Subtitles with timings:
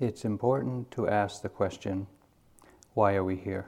[0.00, 2.06] it's important to ask the question
[2.94, 3.66] why are we here?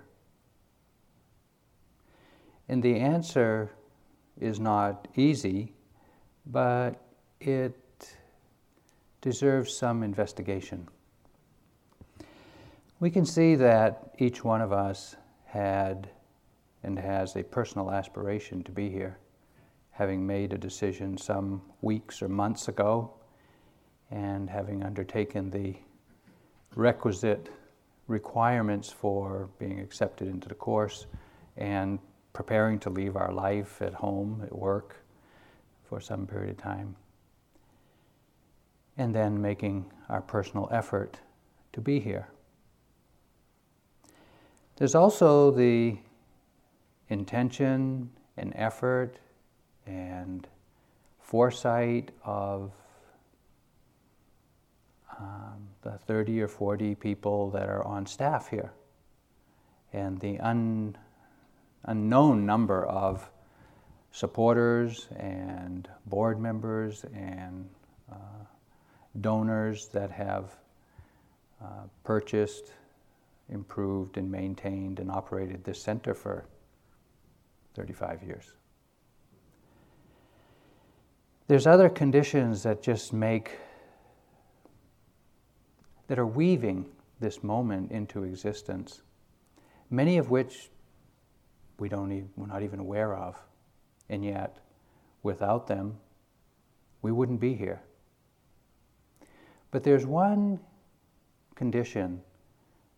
[2.69, 3.73] And the answer
[4.41, 5.73] is not easy,
[6.47, 6.95] but
[7.41, 8.17] it
[9.21, 10.89] deserves some investigation.
[13.01, 16.09] We can see that each one of us had
[16.83, 19.19] and has a personal aspiration to be here,
[19.91, 23.13] having made a decision some weeks or months ago
[24.11, 25.75] and having undertaken the
[26.75, 27.49] requisite
[28.07, 31.07] requirements for being accepted into the course
[31.57, 31.99] and
[32.33, 34.97] preparing to leave our life at home, at work,
[35.85, 36.97] for some period of time.
[38.99, 41.19] And then making our personal effort
[41.73, 42.29] to be here.
[44.77, 45.97] There's also the
[47.09, 49.19] intention and effort
[49.87, 50.47] and
[51.21, 52.73] foresight of
[55.19, 58.73] um, the 30 or 40 people that are on staff here
[59.93, 60.97] and the un,
[61.85, 63.31] unknown number of
[64.11, 67.69] supporters and board members and
[68.11, 68.17] uh,
[69.21, 70.57] donors that have
[71.63, 72.73] uh, purchased,
[73.49, 76.47] improved, and maintained and operated this center for
[77.75, 78.45] 35 years.
[81.47, 83.53] There's other conditions that just make
[86.09, 86.87] that are weaving
[87.21, 89.03] this moment into existence,
[89.91, 90.71] many of which
[91.79, 93.37] we don't even, we're not even aware of.
[94.09, 94.59] And yet,
[95.23, 95.99] without them,
[97.03, 97.83] we wouldn't be here.
[99.71, 100.61] But there's one
[101.55, 102.21] condition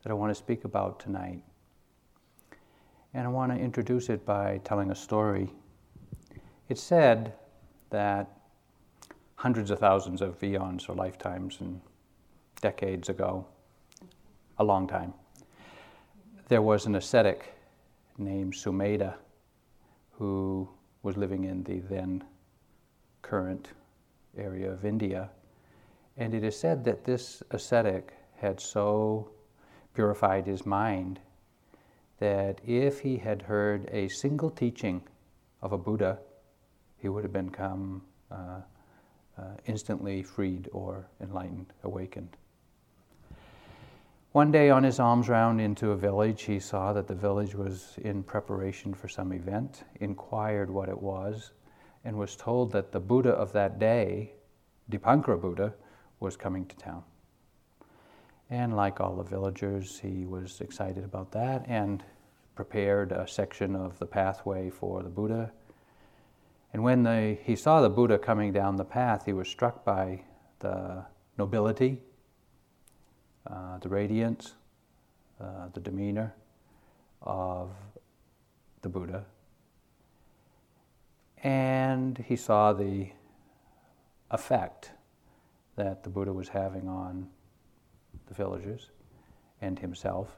[0.03, 1.43] that I want to speak about tonight.
[3.15, 5.51] And I want to introduce it by telling a story.
[6.69, 7.33] It's said
[7.91, 8.31] that
[9.37, 11.81] hundreds of thousands of eons or lifetimes and
[12.61, 13.47] decades ago,
[14.59, 15.15] a long time,
[16.49, 17.55] there was an ascetic
[18.17, 19.15] named Sumedha
[20.13, 20.69] who
[21.03, 22.25] was living in the then
[23.23, 23.69] current
[24.37, 25.31] area of India.
[26.17, 29.31] And it is said that this ascetic had so
[29.95, 31.21] purified his mind
[32.19, 35.03] that if he had heard a single teaching
[35.63, 36.19] of a Buddha,
[36.99, 38.61] he would have become uh,
[39.39, 42.37] uh, instantly freed or enlightened, awakened.
[44.33, 47.95] One day on his alms round into a village, he saw that the village was
[48.03, 51.53] in preparation for some event, inquired what it was,
[52.05, 54.35] and was told that the Buddha of that day,
[54.91, 55.73] Dipankara Buddha,
[56.21, 57.05] was coming to town.
[58.51, 62.05] And like all the villagers, he was excited about that and
[62.55, 65.53] prepared a section of the pathway for the Buddha.
[66.75, 70.21] And when the, he saw the Buddha coming down the path, he was struck by
[70.59, 71.07] the
[71.39, 72.03] nobility
[73.51, 74.55] uh, the radiance,
[75.41, 76.35] uh, the demeanor
[77.23, 77.71] of
[78.83, 79.25] the Buddha.
[81.43, 83.09] And he saw the
[84.31, 84.93] effect
[85.77, 87.29] that the Buddha was having on
[88.27, 88.91] the villagers
[89.61, 90.29] and himself.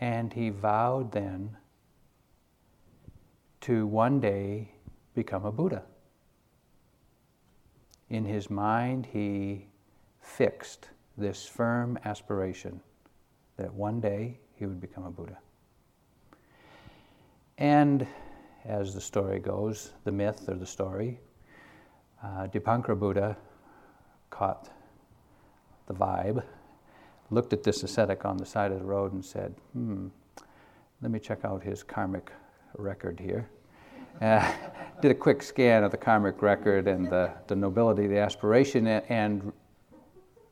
[0.00, 1.56] And he vowed then
[3.62, 4.70] to one day
[5.14, 5.82] become a Buddha.
[8.08, 9.66] In his mind, he
[10.20, 12.80] fixed this firm aspiration
[13.56, 15.38] that one day he would become a Buddha.
[17.58, 18.06] And
[18.64, 21.20] as the story goes, the myth or the story,
[22.22, 23.36] uh, Dipankara Buddha
[24.30, 24.70] caught
[25.86, 26.42] the vibe,
[27.30, 30.08] looked at this ascetic on the side of the road and said, hmm,
[31.02, 32.32] let me check out his karmic
[32.76, 33.48] record here.
[34.20, 34.52] Uh,
[35.02, 39.52] did a quick scan of the karmic record and the, the nobility, the aspiration, and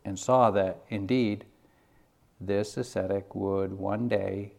[0.05, 1.45] and saw that indeed
[2.41, 4.53] this ascetic would one day,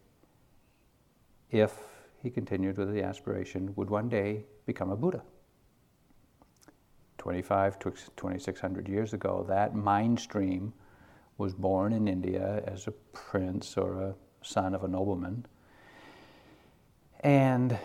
[1.52, 1.78] if
[2.22, 5.22] he continued with the aspiration, would one day become a Buddha.
[7.18, 10.74] 25 to 2600 years ago, that mind stream
[11.38, 15.46] was born in India as a prince or a son of a nobleman.
[17.22, 17.78] And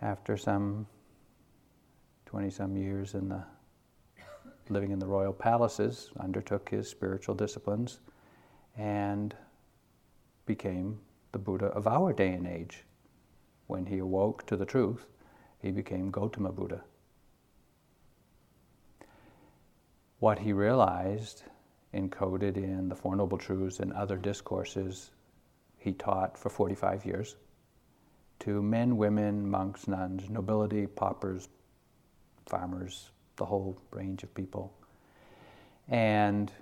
[0.00, 0.86] after some
[2.26, 3.42] 20 some years in the
[4.68, 8.00] living in the royal palaces, undertook his spiritual disciplines,
[8.76, 9.34] and
[10.46, 10.98] became
[11.32, 12.84] the Buddha of our day and age.
[13.66, 15.06] When he awoke to the truth,
[15.60, 16.82] he became Gautama Buddha.
[20.18, 21.44] What he realized,
[21.94, 25.10] encoded in the Four Noble Truths and other discourses
[25.78, 27.36] he taught for 45 years
[28.40, 31.48] to men, women, monks, nuns, nobility, paupers,
[32.46, 33.10] farmers,
[33.42, 34.72] the whole range of people.
[35.88, 36.52] And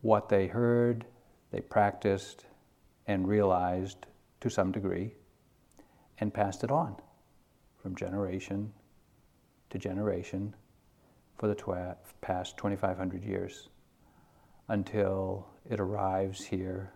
[0.00, 1.04] what they heard,
[1.52, 2.46] they practiced,
[3.06, 4.06] and realized
[4.40, 5.12] to some degree,
[6.18, 6.96] and passed it on
[7.80, 8.72] from generation
[9.70, 10.52] to generation
[11.38, 13.68] for the past 2,500 years
[14.66, 16.90] until it arrives here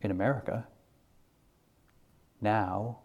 [0.00, 0.64] in America.
[2.40, 2.98] Now,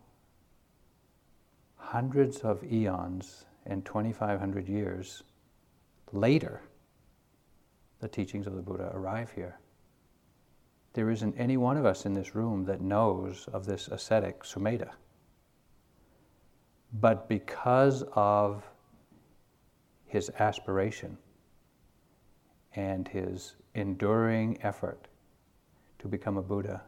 [1.77, 5.23] hundreds of eons and 2,500 years
[6.13, 6.61] later,
[7.99, 9.59] the teachings of the Buddha arrive here.
[10.93, 14.91] There isn't any one of us in this room that knows of this ascetic Sumedha.
[16.93, 18.63] But because of
[20.05, 21.17] his aspiration
[22.75, 25.07] and his enduring effort
[25.99, 26.81] to become a Buddha,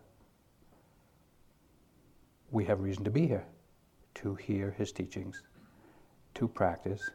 [2.51, 3.45] we have reason to be here,
[4.15, 5.43] to hear his teachings,
[6.35, 7.11] to practice,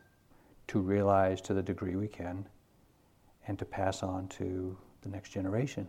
[0.69, 2.49] to realize to the degree we can,
[3.47, 5.89] and to pass on to the next generation.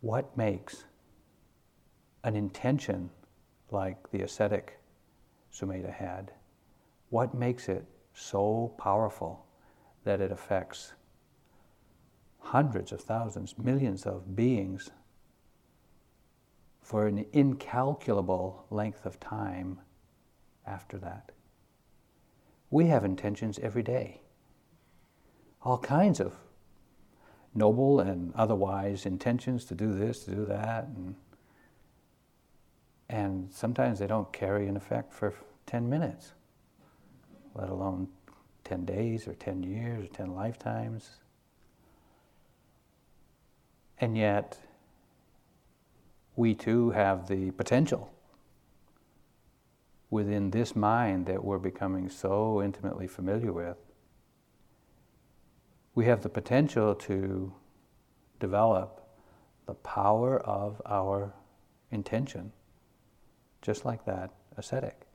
[0.00, 0.84] What makes
[2.24, 3.10] an intention
[3.70, 4.78] like the ascetic
[5.52, 6.32] Sumedha had,
[7.10, 7.84] what makes it
[8.14, 9.46] so powerful
[10.04, 10.92] that it affects
[12.38, 14.90] hundreds of thousands, millions of beings
[16.88, 19.78] for an incalculable length of time
[20.66, 21.32] after that?
[22.70, 24.22] We have intentions every day.
[25.60, 26.32] All kinds of
[27.54, 31.14] noble and otherwise intentions to do this, to do that, and,
[33.10, 35.34] and sometimes they don't carry an effect for
[35.66, 36.32] 10 minutes,
[37.54, 38.08] let alone
[38.64, 41.16] 10 days or 10 years or 10 lifetimes.
[44.00, 44.58] And yet,
[46.38, 48.12] we too have the potential
[50.08, 53.76] within this mind that we're becoming so intimately familiar with,
[55.96, 57.52] we have the potential to
[58.38, 59.04] develop
[59.66, 61.34] the power of our
[61.90, 62.52] intention,
[63.60, 65.08] just like that ascetic.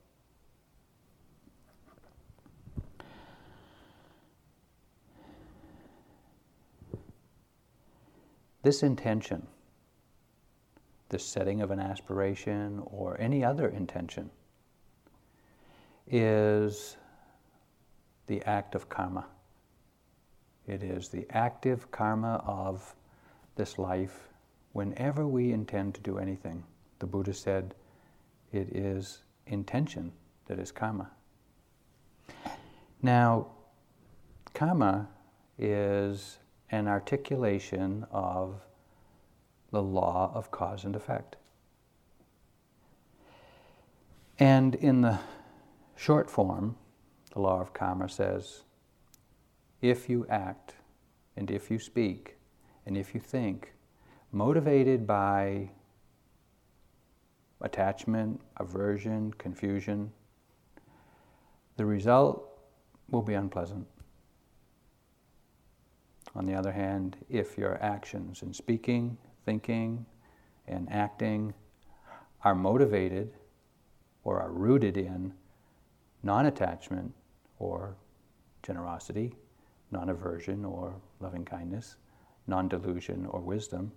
[8.62, 9.46] This intention,
[11.14, 14.28] this setting of an aspiration or any other intention,
[16.08, 16.96] is
[18.26, 19.24] the act of karma.
[20.66, 22.96] It is the active karma of
[23.54, 24.28] this life
[24.72, 26.64] whenever we intend to do anything.
[26.98, 27.76] The Buddha said
[28.50, 30.10] it is intention
[30.46, 31.08] that is karma.
[33.02, 33.52] Now,
[34.52, 35.08] karma
[35.60, 36.40] is
[36.72, 38.66] an articulation of
[39.74, 41.36] the law of cause and effect.
[44.38, 45.18] And in the
[45.96, 46.76] Short form,
[47.32, 48.62] the law of karma says
[49.80, 50.74] if you act
[51.36, 52.36] and if you speak
[52.86, 53.72] and if you think,
[54.32, 55.70] motivated by
[57.60, 60.12] attachment, aversion, confusion,
[61.76, 62.58] the result
[63.10, 63.86] will be unpleasant.
[66.34, 70.04] On the other hand, if your actions in speaking, thinking,
[70.66, 71.52] and acting
[72.42, 73.32] are motivated
[74.22, 75.32] or are rooted in
[76.22, 77.12] non attachment
[77.58, 77.96] or
[78.62, 79.34] generosity,
[79.90, 81.96] non aversion or loving kindness,
[82.46, 83.92] non delusion or wisdom,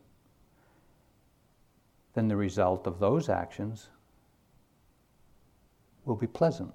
[2.14, 3.90] then the result of those actions
[6.06, 6.74] will be pleasant.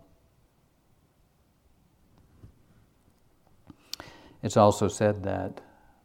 [4.42, 5.60] It's also said that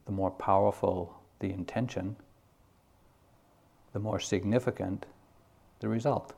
[0.06, 2.16] the more powerful the intention,
[3.98, 5.08] the more significant
[5.80, 6.36] the result.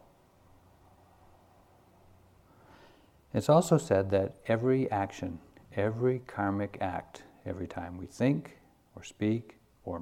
[3.33, 5.39] It's also said that every action,
[5.75, 8.59] every karmic act, every time we think
[8.95, 10.01] or speak or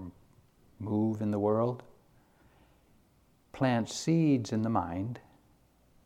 [0.77, 1.81] move in the world,
[3.53, 5.19] plants seeds in the mind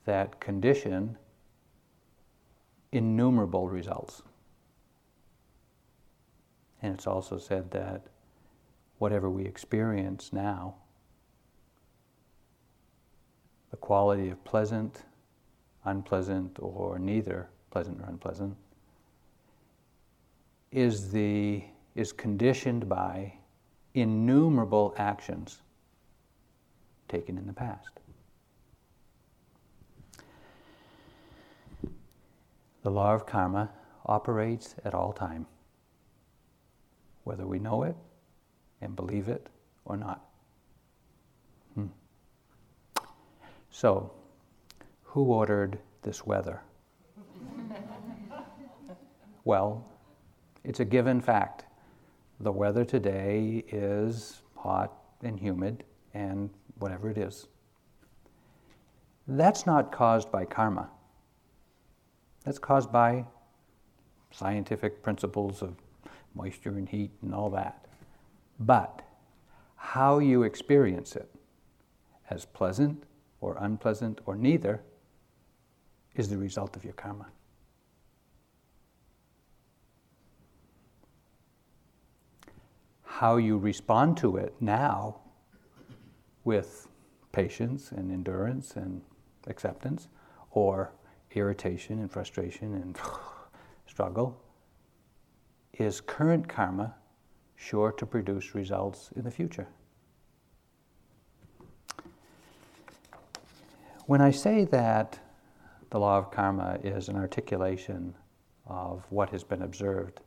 [0.06, 1.18] that condition
[2.94, 4.22] innumerable results.
[6.82, 8.04] And it's also said that
[9.00, 10.76] whatever we experience now,
[13.72, 15.04] the quality of pleasant,
[15.86, 18.56] unpleasant or neither pleasant or unpleasant,
[20.72, 21.64] is, the,
[21.96, 23.34] is conditioned by
[23.94, 25.62] innumerable actions
[27.10, 27.90] taken in the past.
[32.84, 33.70] The law of karma
[34.06, 35.46] operates at all time,
[37.24, 37.96] whether we know it
[38.82, 39.48] and believe it
[39.86, 40.26] or not.
[41.76, 41.88] Hmm.
[43.72, 44.12] So,
[45.04, 46.62] who ordered this weather?
[49.46, 49.88] well,
[50.66, 51.66] it's a given fact.
[52.42, 54.92] The weather today is hot
[55.24, 56.50] and humid and
[56.80, 57.48] whatever it is.
[59.28, 60.90] That's not caused by karma.
[62.44, 63.26] That's caused by
[64.32, 65.76] scientific principles of
[66.36, 67.86] moisture and heat and all that.
[68.60, 69.02] But
[69.78, 71.30] how you experience it,
[72.30, 73.04] as pleasant
[73.42, 74.82] or unpleasant or neither,
[76.16, 77.28] is the result of your karma.
[83.04, 85.20] How you respond to it now
[86.44, 86.88] with
[87.32, 89.02] patience and endurance and
[89.48, 90.08] acceptance,
[90.52, 90.92] or
[91.32, 93.00] irritation and frustration and
[93.86, 94.42] struggle,
[95.74, 96.96] is current karma
[97.56, 99.68] sure to produce results in the future?
[104.12, 105.18] When I say that
[105.90, 108.14] the law of karma is an articulation
[108.68, 110.20] of what has been observed,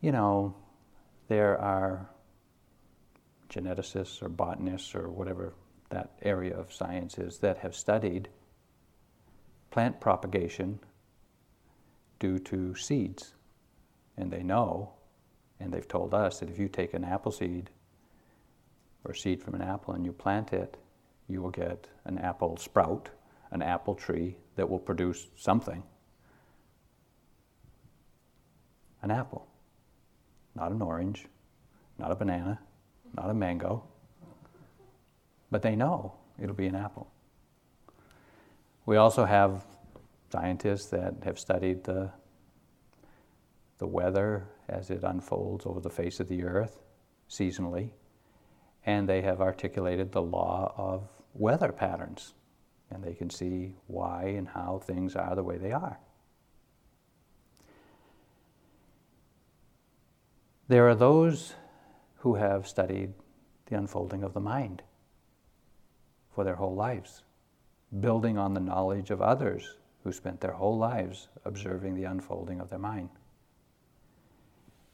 [0.00, 0.56] you know,
[1.28, 2.10] there are
[3.48, 5.54] geneticists or botanists or whatever
[5.90, 8.28] that area of science is that have studied
[9.70, 10.80] plant propagation
[12.18, 13.34] due to seeds.
[14.16, 14.94] And they know,
[15.60, 17.70] and they've told us, that if you take an apple seed
[19.04, 20.76] or seed from an apple and you plant it,
[21.30, 23.08] you will get an apple sprout,
[23.50, 25.82] an apple tree that will produce something.
[29.02, 29.46] An apple,
[30.54, 31.26] not an orange,
[31.98, 32.58] not a banana,
[33.16, 33.84] not a mango,
[35.50, 37.10] but they know it'll be an apple.
[38.86, 39.64] We also have
[40.30, 42.10] scientists that have studied the,
[43.78, 46.78] the weather as it unfolds over the face of the earth
[47.28, 47.90] seasonally,
[48.84, 52.34] and they have articulated the law of weather patterns,
[52.90, 55.98] and they can see why and how things are the way they are.
[60.68, 61.54] There are those
[62.18, 63.12] who have studied
[63.66, 64.82] the unfolding of the mind
[66.32, 67.22] for their whole lives,
[68.00, 72.70] building on the knowledge of others who spent their whole lives observing the unfolding of
[72.70, 73.10] their mind.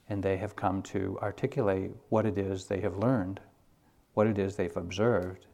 [0.08, 3.40] And they have come to articulate what it is they have learned,
[4.14, 5.46] what it is they've observed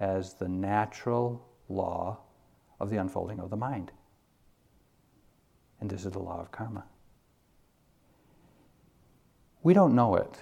[0.00, 2.18] as the natural law
[2.80, 3.92] of the unfolding of the mind.
[5.80, 6.84] And this is the law of karma.
[9.62, 10.38] We don't know it.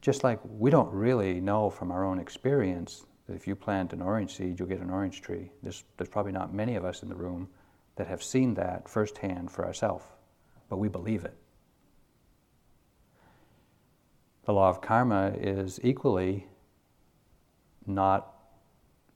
[0.00, 4.00] Just like we don't really know from our own experience that if you plant an
[4.00, 5.50] orange seed, you'll get an orange tree.
[5.62, 7.48] There's, there's probably not many of us in the room
[7.96, 10.04] that have seen that firsthand for ourselves,
[10.68, 11.34] but we believe it.
[14.44, 16.46] The law of karma is equally
[17.86, 18.37] not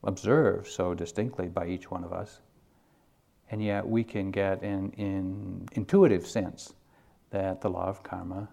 [0.04, 2.40] observed so distinctly by each one of us,
[3.50, 6.74] and yet we can get an in intuitive sense
[7.30, 8.48] that the law of karma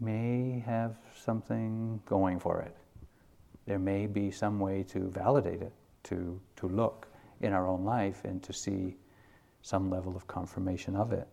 [0.00, 2.76] may have something going for it
[3.68, 7.06] there may be some way to validate it, to, to look
[7.42, 8.96] in our own life and to see
[9.60, 11.28] some level of confirmation of it.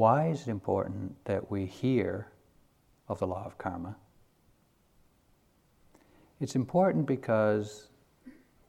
[0.00, 2.28] Why is it important that we hear
[3.06, 3.96] of the law of karma?
[6.40, 7.90] It's important because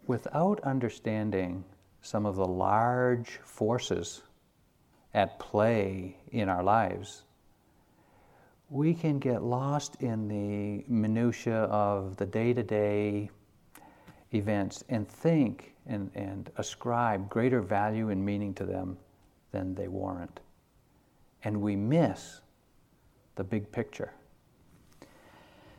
[0.07, 1.63] without understanding
[2.01, 4.23] some of the large forces
[5.13, 7.23] at play in our lives,
[8.69, 13.29] we can get lost in the minutiae of the day to day
[14.33, 18.97] events and think and, and ascribe greater value and meaning to them
[19.53, 20.41] than they warrant.
[21.43, 22.41] And we miss
[23.35, 24.13] the big picture.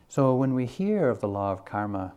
[0.07, 2.13] So when we hear of the law of karma,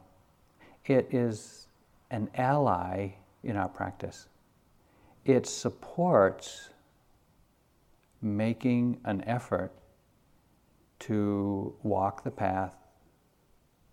[0.84, 1.68] it is
[2.10, 3.10] an ally
[3.42, 4.28] in our practice.
[5.24, 6.70] It supports
[8.22, 9.72] making an effort
[10.98, 12.74] to walk the path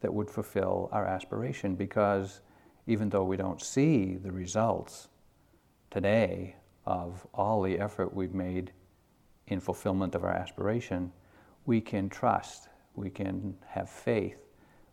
[0.01, 2.41] that would fulfill our aspiration because
[2.87, 5.07] even though we don't see the results
[5.91, 6.55] today
[6.85, 8.71] of all the effort we've made
[9.47, 11.11] in fulfillment of our aspiration,
[11.65, 14.37] we can trust, we can have faith,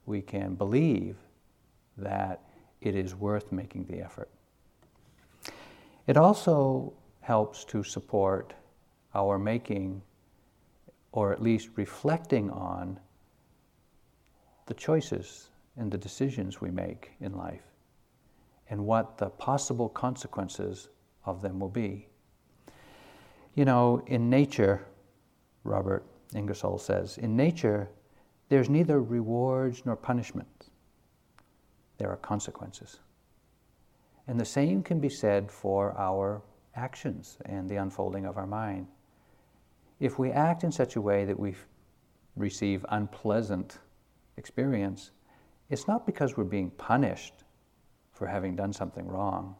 [0.06, 1.16] we can believe
[1.96, 2.40] that
[2.80, 4.30] it is worth making the effort.
[6.06, 8.54] It also helps to support
[9.14, 10.02] our making,
[11.12, 12.98] or at least reflecting on,
[14.66, 17.64] the choices and the decisions we make in life
[18.70, 20.88] and what the possible consequences
[21.24, 22.06] of them will be.
[23.54, 24.86] You know, in nature,
[25.64, 26.04] Robert
[26.34, 27.88] Ingersoll says, in nature,
[28.48, 30.70] there's neither rewards nor punishments,
[31.98, 32.98] there are consequences.
[34.26, 36.42] And the same can be said for our
[36.76, 38.86] actions and the unfolding of our mind.
[39.98, 41.54] If we act in such a way that we
[42.36, 43.78] receive unpleasant
[44.36, 45.10] experience,
[45.68, 47.44] it's not because we're being punished
[48.12, 49.56] for having done something wrong.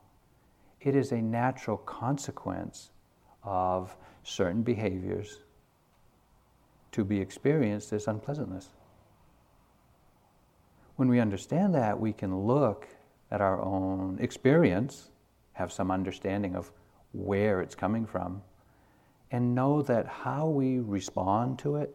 [0.81, 2.91] It is a natural consequence
[3.43, 5.39] of certain behaviors
[6.93, 8.71] to be experienced as unpleasantness.
[10.97, 12.89] When we understand that, we can look
[13.31, 15.11] at our own experience,
[15.53, 16.71] have some understanding of
[17.13, 18.43] where it's coming from,
[19.31, 21.95] and know that how we respond to it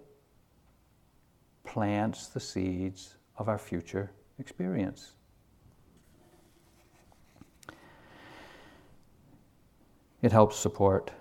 [1.65, 5.13] plants the seeds of our future experience.
[10.21, 11.11] It helps support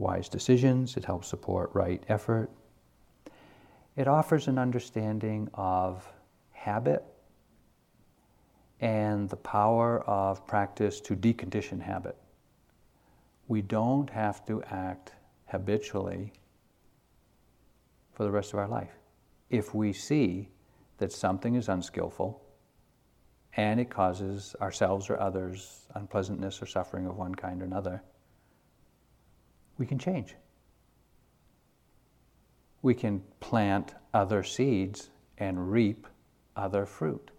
[0.00, 2.50] wise decisions, it helps support right effort.
[3.96, 6.10] It offers an understanding of
[6.52, 7.04] habit
[8.80, 12.16] and the power of practice to decondition habit.
[13.46, 15.12] We don't have to act
[15.46, 16.32] habitually
[18.14, 18.92] for the rest of our life.
[19.50, 20.48] If we see
[20.98, 22.40] that something is unskillful
[23.56, 28.02] and it causes ourselves or others unpleasantness or suffering of one kind or another,
[29.80, 30.36] we can change.
[32.82, 35.08] We can plant other seeds
[35.38, 36.06] and reap
[36.54, 37.30] other fruit.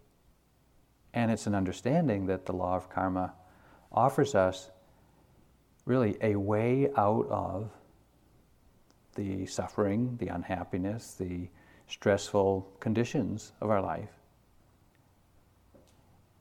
[1.13, 3.33] And it's an understanding that the law of karma
[3.91, 4.71] offers us
[5.85, 7.69] really a way out of
[9.13, 11.47] the suffering, the unhappiness, the
[11.87, 14.09] stressful conditions of our life.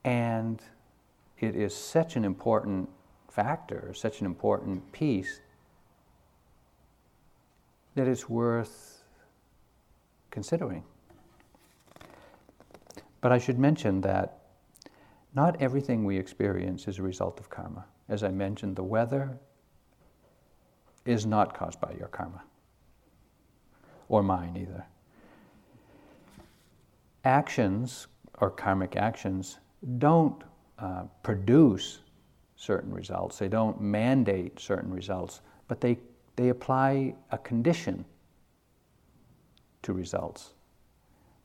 [0.03, 0.63] And
[1.39, 2.89] it is such an important
[3.29, 5.41] factor, such an important piece,
[7.95, 9.03] that it's worth
[10.29, 10.83] considering.
[13.19, 14.39] But I should mention that
[15.33, 17.85] not everything we experience is a result of karma.
[18.09, 19.37] As I mentioned, the weather
[21.05, 22.43] is not caused by your karma,
[24.09, 24.85] or mine either.
[27.23, 28.07] Actions,
[28.39, 29.59] or karmic actions,
[29.97, 30.43] don't
[30.79, 31.99] uh, produce
[32.55, 35.97] certain results, they don't mandate certain results, but they,
[36.41, 38.03] they apply a condition
[39.83, 40.55] to results.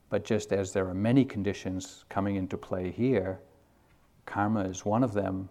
[0.09, 3.39] But just as there are many conditions coming into play here,
[4.25, 5.49] karma is one of them,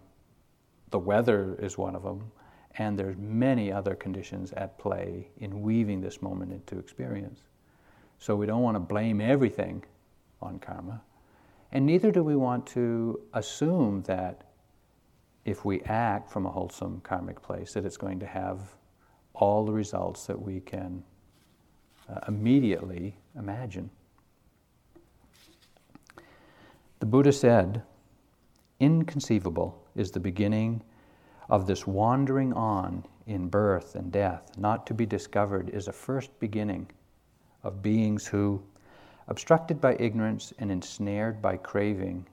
[0.89, 2.29] the weather is one of them,
[2.77, 7.39] and there's many other conditions at play in weaving this moment into experience.
[8.19, 9.81] So we don't want to blame everything
[10.41, 11.01] on karma,
[11.71, 14.43] and neither do we want to assume that
[15.45, 18.59] if we act from a wholesome karmic place, that it's going to have
[19.39, 21.03] all the results that we can
[22.09, 23.89] uh, immediately imagine.
[26.99, 27.83] The Buddha said,
[28.79, 30.83] Inconceivable is the beginning
[31.49, 36.37] of this wandering on in birth and death, not to be discovered, is a first
[36.39, 36.89] beginning
[37.63, 38.61] of beings who,
[39.27, 42.25] obstructed by ignorance and ensnared by craving,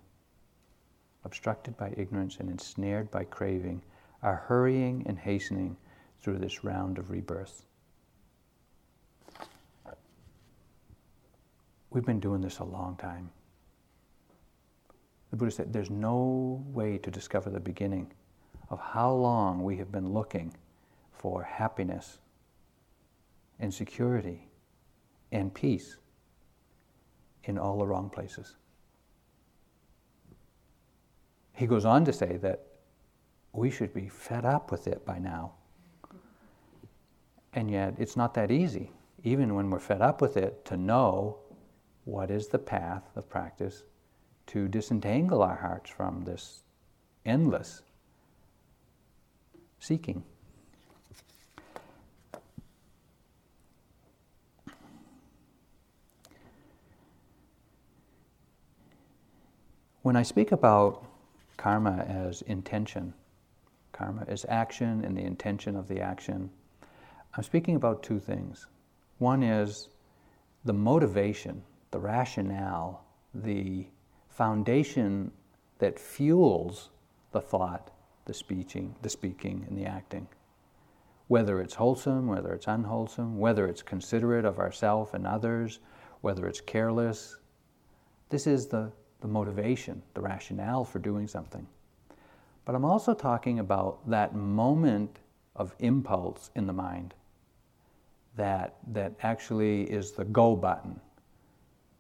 [1.25, 3.83] obstructed by ignorance and ensnared by craving,
[4.23, 5.77] are hurrying and hastening
[6.25, 7.67] through this round of rebirth.
[11.91, 13.29] We've been doing this a long time.
[15.31, 18.11] The Buddha said there's no way to discover the beginning
[18.71, 20.55] of how long we have been looking
[21.13, 22.21] for happiness
[23.61, 24.49] and security
[25.31, 25.99] and peace
[27.45, 28.57] in all the wrong places.
[31.53, 32.65] He goes on to say that
[33.53, 35.53] we should be fed up with it by now.
[37.55, 38.91] And yet, it's not that easy,
[39.23, 41.39] even when we're fed up with it, to know
[42.05, 43.85] what is the path of practice
[44.49, 46.63] to disentangle our hearts from this
[47.25, 47.83] endless
[49.79, 50.25] seeking.
[60.03, 61.07] When I speak about
[61.57, 63.15] karma as intention,
[63.93, 66.51] karma as action and the intention of the action,
[67.37, 68.69] I'm speaking about two things.
[69.19, 69.89] One is
[70.65, 73.89] the motivation, the rationale, the
[74.29, 75.33] foundation
[75.81, 76.91] that fuels
[77.33, 77.91] the thought,
[78.27, 80.29] the speaking, the speaking and the acting.
[81.27, 85.81] Whether it's wholesome, whether it's unwholesome, whether it's considerate of ourself and others,
[86.21, 87.39] whether it's careless,
[88.29, 88.93] this is the,
[89.23, 91.67] the motivation, the rationale for doing something.
[92.65, 95.19] But I'm also talking about that moment
[95.57, 97.13] of impulse in the mind
[98.37, 101.01] that, that actually is the go button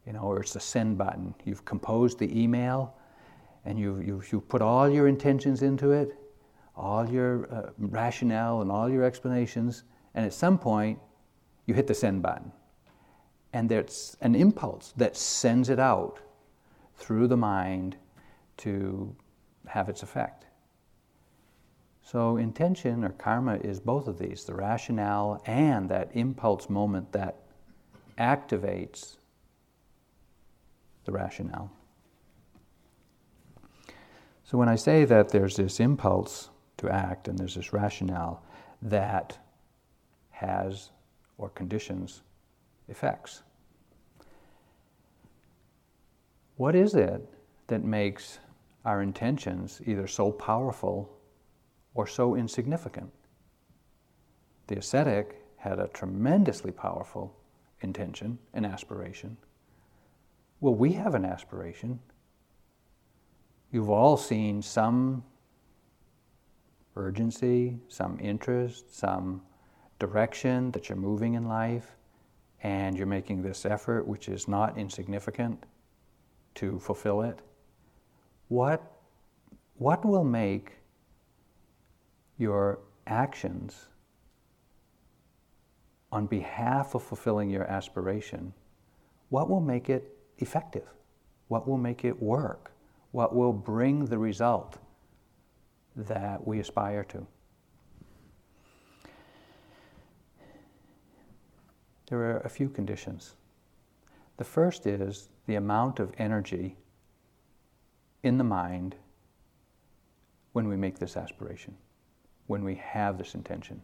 [0.06, 1.34] you know, or it's the send button.
[1.44, 2.94] You've composed the email
[3.64, 6.14] and you've, you've, you've put all your intentions into it,
[6.76, 10.98] all your uh, rationale and all your explanations, and at some point
[11.66, 12.52] you hit the send button.
[13.52, 16.20] And there's an impulse that sends it out
[16.96, 17.96] through the mind
[18.58, 19.14] to
[19.66, 20.43] have its effect.
[22.06, 27.36] So, intention or karma is both of these the rationale and that impulse moment that
[28.18, 29.16] activates
[31.06, 31.72] the rationale.
[34.44, 38.44] So, when I say that there's this impulse to act and there's this rationale
[38.82, 39.38] that
[40.30, 40.90] has
[41.38, 42.20] or conditions
[42.86, 43.42] effects,
[46.56, 47.26] what is it
[47.68, 48.40] that makes
[48.84, 51.10] our intentions either so powerful
[51.94, 53.10] or so insignificant?
[54.66, 57.34] The ascetic had a tremendously powerful
[57.80, 59.36] intention and aspiration.
[60.60, 62.00] Well, we have an aspiration.
[63.70, 65.24] You've all seen some
[66.96, 69.42] urgency, some interest, some
[69.98, 71.96] direction that you're moving in life,
[72.62, 75.64] and you're making this effort, which is not insignificant,
[76.54, 77.38] to fulfill it.
[78.48, 78.82] What,
[79.76, 80.72] what will make
[82.38, 83.86] your actions
[86.10, 88.52] on behalf of fulfilling your aspiration,
[89.30, 90.86] what will make it effective?
[91.48, 92.72] What will make it work?
[93.10, 94.78] What will bring the result
[95.96, 97.26] that we aspire to?
[102.08, 103.34] There are a few conditions.
[104.36, 106.76] The first is the amount of energy
[108.22, 108.96] in the mind
[110.52, 111.76] when we make this aspiration,
[112.46, 113.80] when we have this intention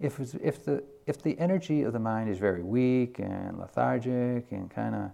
[0.00, 4.70] if, if, the, if the energy of the mind is very weak and lethargic and
[4.70, 5.10] kind of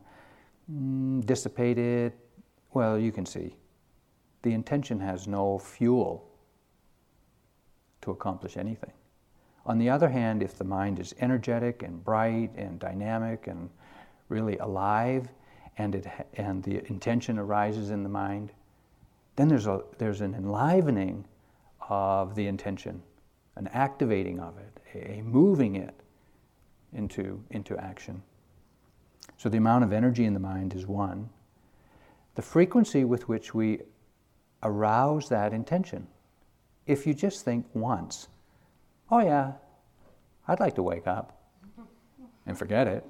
[0.72, 2.12] mm, dissipated,
[2.72, 3.57] well, you can see
[4.42, 6.26] the intention has no fuel
[8.00, 8.92] to accomplish anything.
[9.66, 13.68] On the other hand, if the mind is energetic and bright and dynamic and
[14.31, 15.29] really alive,
[15.76, 18.53] and, it, and the intention arises in the mind,
[19.37, 21.26] then there's, a, there's an enlivening
[21.90, 23.03] of the intention
[23.57, 25.94] an activating of it, a moving it
[26.94, 28.22] into, into action.
[29.37, 31.29] So the amount of energy in the mind is one.
[32.37, 33.81] The frequency with which we
[34.62, 36.07] arouse that intention.
[36.87, 38.29] If you just think once,
[39.11, 39.53] oh yeah,
[40.48, 41.38] I'd like to wake up
[42.46, 43.05] and forget it.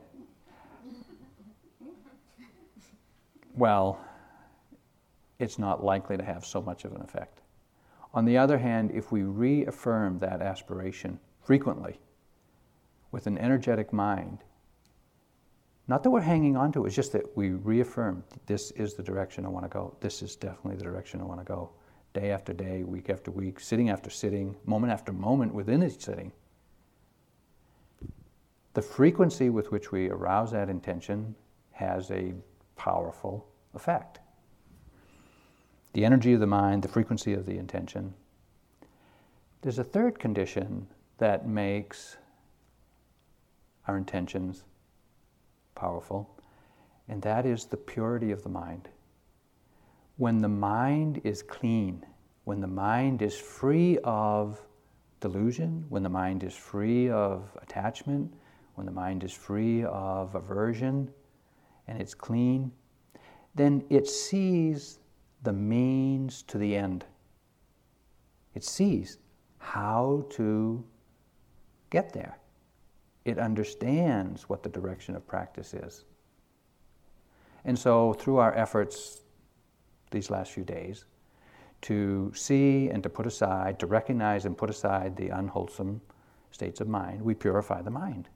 [3.55, 4.01] Well,
[5.39, 7.40] it's not likely to have so much of an effect.
[8.13, 12.01] On the other hand, if we reaffirm that aspiration frequently
[13.13, 14.39] with an energetic mind,
[15.87, 19.03] not that we're hanging on to it, it's just that we reaffirm this is the
[19.03, 19.97] direction I want to go.
[20.01, 21.71] This is definitely the direction I want to go.
[22.13, 26.33] Day after day, week after week, sitting after sitting, moment after moment within each sitting.
[28.75, 31.35] The frequency with which we arouse that intention
[31.73, 32.35] has a
[32.77, 34.21] powerful effect
[35.93, 38.15] the energy of the mind, the frequency of the intention.
[39.63, 40.87] There's a third condition
[41.19, 42.17] that makes
[43.87, 44.65] our intentions
[45.75, 46.31] powerful,
[47.09, 48.89] and that is the purity of the mind.
[50.17, 52.05] When the mind is clean,
[52.45, 54.61] when the mind is free of
[55.21, 58.33] delusion, when the mind is free of attachment,
[58.77, 61.11] when the mind is free of aversion,
[61.87, 62.73] and it's clean,
[63.55, 65.00] then it sees
[65.43, 67.05] the means to the end.
[68.55, 69.19] It sees
[69.59, 70.85] how to
[71.91, 72.39] get there.
[73.25, 76.05] It understands what the direction of practice is.
[77.65, 79.21] And so, through our efforts
[80.11, 81.05] these last few days,
[81.83, 86.01] to see and to put aside, to recognize and put aside the unwholesome
[86.51, 88.29] states of mind, we purify the mind.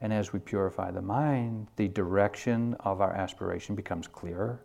[0.00, 4.62] And as we purify the mind, the direction of our aspiration becomes clearer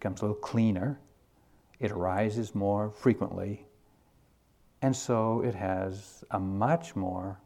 [0.00, 0.98] becomes a little cleaner,
[1.78, 3.66] it arises more frequently,
[4.80, 7.38] and so it has a much more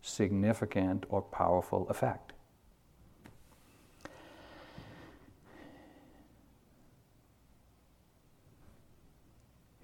[0.00, 2.34] significant or powerful effect.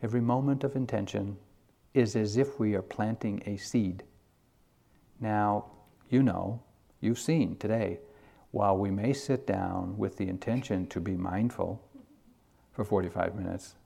[0.03, 1.37] Every moment of intention
[1.95, 4.05] is as if we are planting a seed.
[5.19, 5.67] Now,
[6.09, 6.63] you know,
[7.01, 7.99] you've seen today
[8.51, 11.81] while we may sit down with the intention to be mindful
[12.73, 13.77] for 45 minutes,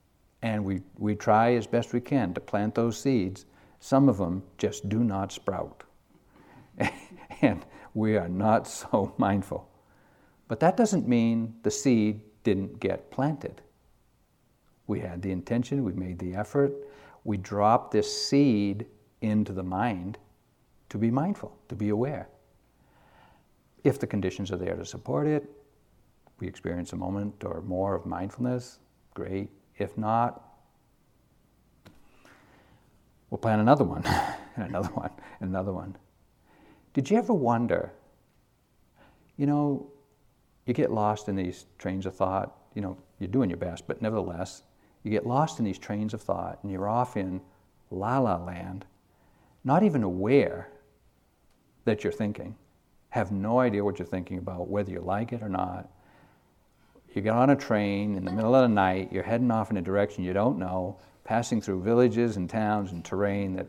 [0.41, 3.45] and we, we try as best we can to plant those seeds,
[3.79, 5.83] some of them just do not sprout.
[7.41, 9.69] and we are not so mindful.
[10.47, 13.61] But that doesn't mean the seed didn't get planted.
[14.87, 16.73] We had the intention, we made the effort,
[17.23, 18.85] we dropped this seed
[19.21, 20.19] into the mind
[20.89, 22.29] to be mindful, to be aware.
[23.85, 25.47] If the conditions are there to support it,
[26.39, 28.79] we experience a moment or more of mindfulness,
[29.13, 29.47] great.
[29.77, 30.43] If not,
[33.29, 34.03] we'll plan another one,
[34.55, 35.95] and another one, and another one.
[36.95, 37.93] Did you ever wonder,
[39.37, 39.87] you know,
[40.65, 44.01] you get lost in these trains of thought, you know, you're doing your best, but
[44.01, 44.63] nevertheless,
[45.03, 47.39] you get lost in these trains of thought and you're off in
[47.91, 48.83] la la land,
[49.63, 50.71] not even aware
[51.83, 52.55] that you're thinking,
[53.15, 55.89] have no idea what you're thinking about, whether you like it or not.
[57.13, 59.77] You get on a train in the middle of the night, you're heading off in
[59.77, 63.67] a direction you don't know, passing through villages and towns and terrain that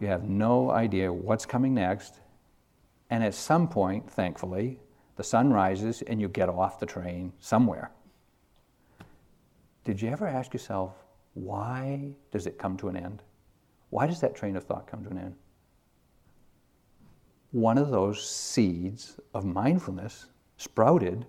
[0.00, 2.20] you have no idea what's coming next.
[3.08, 4.78] And at some point, thankfully,
[5.16, 7.90] the sun rises and you get off the train somewhere.
[9.84, 10.92] Did you ever ask yourself,
[11.32, 13.22] why does it come to an end?
[13.88, 15.36] Why does that train of thought come to an end?
[17.50, 20.26] One of those seeds of mindfulness
[20.58, 21.26] sprouted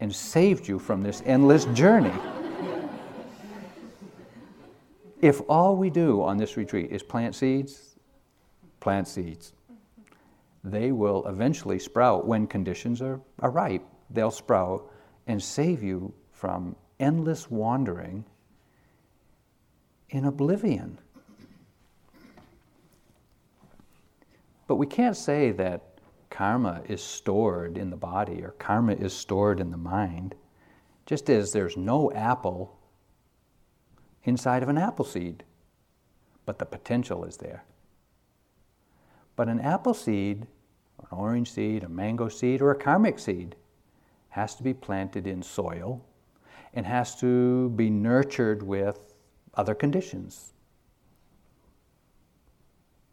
[0.00, 2.12] and saved you from this endless journey.
[5.20, 7.96] if all we do on this retreat is plant seeds,
[8.80, 9.52] plant seeds.
[10.64, 13.84] They will eventually sprout when conditions are, are ripe.
[14.10, 14.90] They'll sprout
[15.28, 18.24] and save you from endless wandering
[20.10, 20.98] in oblivion.
[24.72, 25.82] But we can't say that
[26.30, 30.34] karma is stored in the body or karma is stored in the mind,
[31.04, 32.78] just as there's no apple
[34.24, 35.44] inside of an apple seed,
[36.46, 37.64] but the potential is there.
[39.36, 40.46] But an apple seed,
[41.00, 43.56] an orange seed, a mango seed, or a karmic seed
[44.30, 46.02] has to be planted in soil
[46.72, 49.12] and has to be nurtured with
[49.52, 50.54] other conditions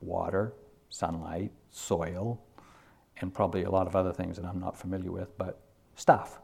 [0.01, 0.53] water,
[0.89, 2.41] sunlight, soil,
[3.21, 5.61] and probably a lot of other things that I'm not familiar with, but
[5.95, 6.39] stuff.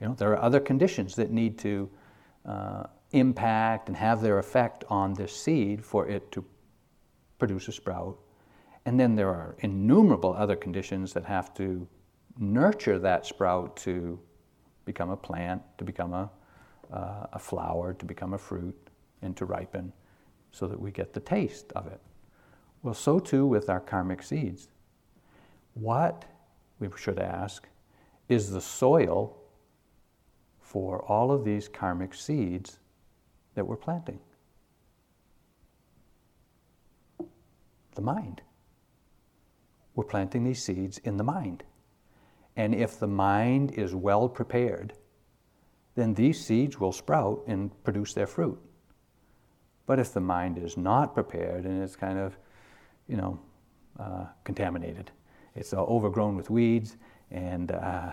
[0.00, 1.90] You know, there are other conditions that need to
[2.44, 6.44] uh, impact and have their effect on this seed for it to
[7.38, 8.18] produce a sprout.
[8.84, 11.86] And then there are innumerable other conditions that have to
[12.38, 14.18] nurture that sprout to
[14.84, 16.30] become a plant, to become a,
[16.92, 18.76] uh, a flower, to become a fruit,
[19.22, 19.92] and to ripen
[20.50, 22.00] so that we get the taste of it.
[22.82, 24.68] Well, so too with our karmic seeds.
[25.74, 26.24] What,
[26.80, 27.68] we should ask,
[28.28, 29.36] is the soil
[30.60, 32.78] for all of these karmic seeds
[33.54, 34.18] that we're planting?
[37.94, 38.42] The mind.
[39.94, 41.62] We're planting these seeds in the mind.
[42.56, 44.94] And if the mind is well prepared,
[45.94, 48.58] then these seeds will sprout and produce their fruit.
[49.86, 52.36] But if the mind is not prepared and it's kind of,
[53.08, 53.38] you know,
[53.98, 55.10] uh, contaminated,
[55.54, 56.96] it's uh, overgrown with weeds
[57.30, 58.12] and uh,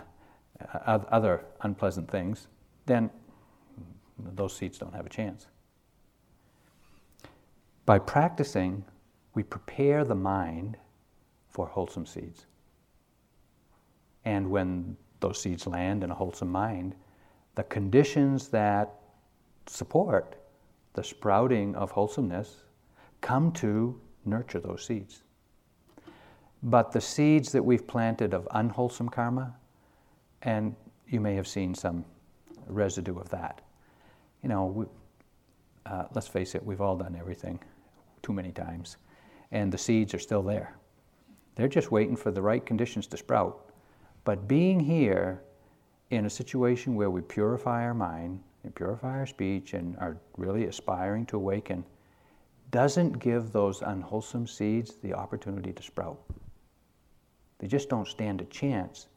[0.86, 2.48] other unpleasant things,
[2.86, 3.10] then
[4.18, 5.48] those seeds don't have a chance.
[7.86, 8.84] By practicing,
[9.34, 10.78] we prepare the mind
[11.48, 12.46] for wholesome seeds.
[14.26, 16.96] And when those seeds land in a wholesome mind,
[17.56, 18.94] the conditions that
[19.66, 20.36] support
[20.94, 22.64] the sprouting of wholesomeness
[23.22, 25.24] come to nurture those seeds.
[26.62, 29.56] But the seeds that we've planted of unwholesome karma,
[30.42, 30.76] and
[31.08, 32.06] you may have seen some
[32.68, 33.62] residue of that,
[34.44, 34.86] you know, we,
[35.86, 37.60] uh, let's face it, we've all done everything
[38.22, 38.98] too many times,
[39.52, 40.76] and the seeds are still there.
[41.56, 43.72] They're just waiting for the right conditions to sprout.
[44.24, 45.42] But being here
[46.10, 50.66] in a situation where we purify our mind and purify our speech and are really
[50.66, 51.84] aspiring to awaken
[52.72, 56.20] doesn't give those unwholesome seeds the opportunity to sprout.
[57.60, 59.08] They just don't stand a chance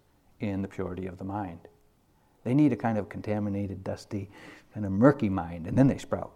[0.41, 1.61] in the purity of the mind.
[2.45, 4.29] They need a kind of contaminated, dusty,
[4.75, 6.33] kind of murky mind, and then they sprout.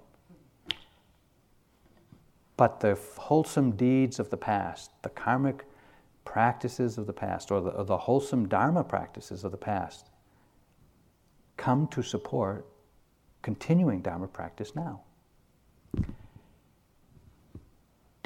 [2.57, 5.65] But the wholesome deeds of the past, the karmic
[6.25, 10.11] practices of the past, or the, or the wholesome Dharma practices of the past,
[11.57, 12.67] come to support
[13.43, 15.03] continuing Dharma practice now.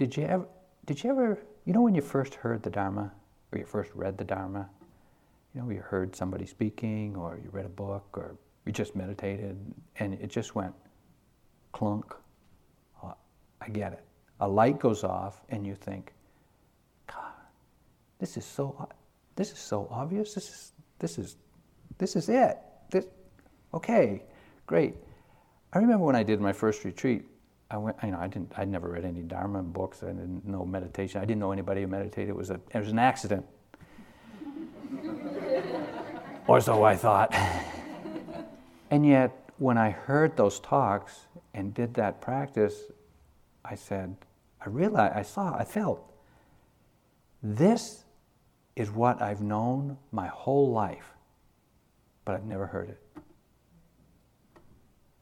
[0.00, 0.48] Did you ever,
[0.86, 3.12] did you ever, you know, when you first heard the Dharma,
[3.52, 4.66] or you first read the Dharma,
[5.54, 8.34] you know, you heard somebody speaking, or you read a book, or
[8.64, 9.58] you just meditated,
[9.98, 10.72] and it just went
[11.72, 12.14] clunk.
[13.04, 13.12] Oh,
[13.60, 14.02] I get it.
[14.40, 16.14] A light goes off, and you think,
[17.06, 17.34] God,
[18.18, 18.88] this is so,
[19.36, 20.32] this is so obvious.
[20.32, 21.36] This is, this is
[21.98, 22.56] this is it.
[22.90, 23.04] This,
[23.74, 24.22] okay,
[24.66, 24.94] great.
[25.74, 27.26] I remember when I did my first retreat,
[27.70, 30.02] I went, you know, I didn't, I'd never read any Dharma books.
[30.02, 31.20] I didn't know meditation.
[31.20, 32.30] I didn't know anybody who meditated.
[32.30, 33.46] It was a, it was an accident.
[36.48, 37.32] or so I thought.
[38.90, 42.90] and yet, when I heard those talks and did that practice,
[43.64, 44.16] I said,
[44.60, 46.12] I realized, I saw, I felt,
[47.42, 48.04] this
[48.74, 51.12] is what I've known my whole life,
[52.24, 53.00] but I've never heard it.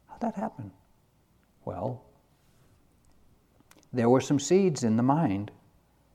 [0.06, 0.70] How'd that happen?
[1.64, 2.07] Well,
[3.92, 5.50] there were some seeds in the mind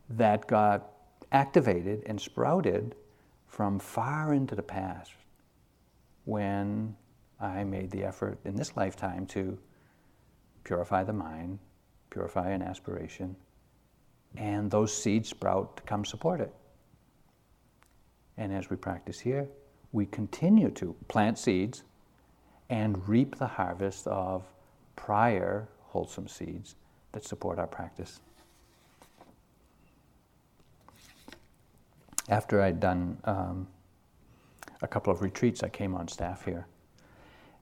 [0.09, 0.91] that got
[1.31, 2.95] activated and sprouted
[3.47, 5.11] from far into the past
[6.25, 6.95] when
[7.39, 9.57] I made the effort in this lifetime to
[10.63, 11.59] purify the mind,
[12.09, 13.35] purify an aspiration,
[14.37, 16.53] and those seeds sprout to come support it.
[18.37, 19.47] And as we practice here,
[19.91, 21.83] we continue to plant seeds
[22.69, 24.43] and reap the harvest of
[24.95, 26.75] prior wholesome seeds
[27.13, 28.19] that support our practice.
[32.29, 33.67] After I'd done um,
[34.81, 36.67] a couple of retreats, I came on staff here.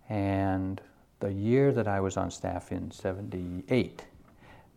[0.09, 0.81] And
[1.19, 4.05] the year that I was on staff in 78,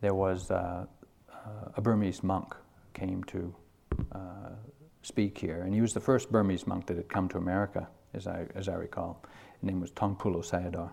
[0.00, 0.86] there was uh,
[1.32, 1.36] uh,
[1.76, 2.54] a Burmese monk
[2.92, 3.54] came to
[4.12, 4.50] uh,
[5.02, 8.26] speak here, and he was the first Burmese monk that had come to America, as
[8.26, 9.22] I, as I recall.
[9.60, 10.90] His name was Taungpulu Sayadaw.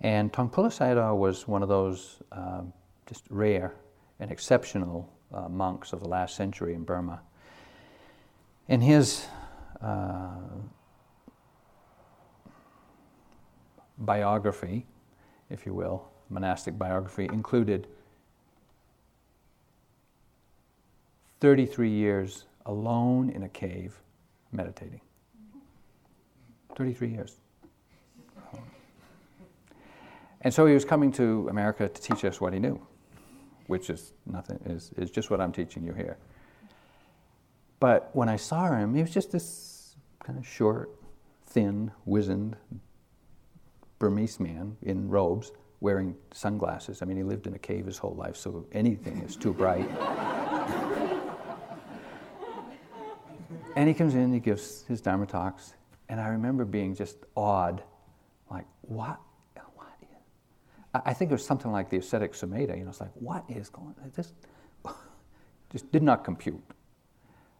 [0.00, 2.72] And Taungpulu Sayadaw was one of those um,
[3.06, 3.74] just rare
[4.20, 7.20] and exceptional uh, monks of the last century in Burma.
[8.68, 9.26] And his
[9.82, 10.30] uh,
[13.98, 14.86] biography,
[15.50, 17.86] if you will, monastic biography, included
[21.40, 24.00] 33 years alone in a cave
[24.52, 25.00] meditating.
[26.76, 27.36] 33 years.
[30.40, 32.80] And so he was coming to America to teach us what he knew
[33.66, 36.16] which is nothing is, is just what I'm teaching you here.
[37.80, 40.90] But when I saw him, he was just this kind of short,
[41.46, 42.56] thin, wizened
[43.98, 47.02] Burmese man in robes wearing sunglasses.
[47.02, 49.88] I mean, he lived in a cave his whole life, so anything is too bright.
[53.76, 55.74] and he comes in, he gives his Dharma talks,
[56.08, 57.82] and I remember being just awed,
[58.50, 59.20] like, what
[60.94, 62.76] I think it was something like the ascetic Sumedha.
[62.76, 64.12] You know, it's like, what is going on?
[64.14, 64.32] This
[65.70, 66.62] just did not compute.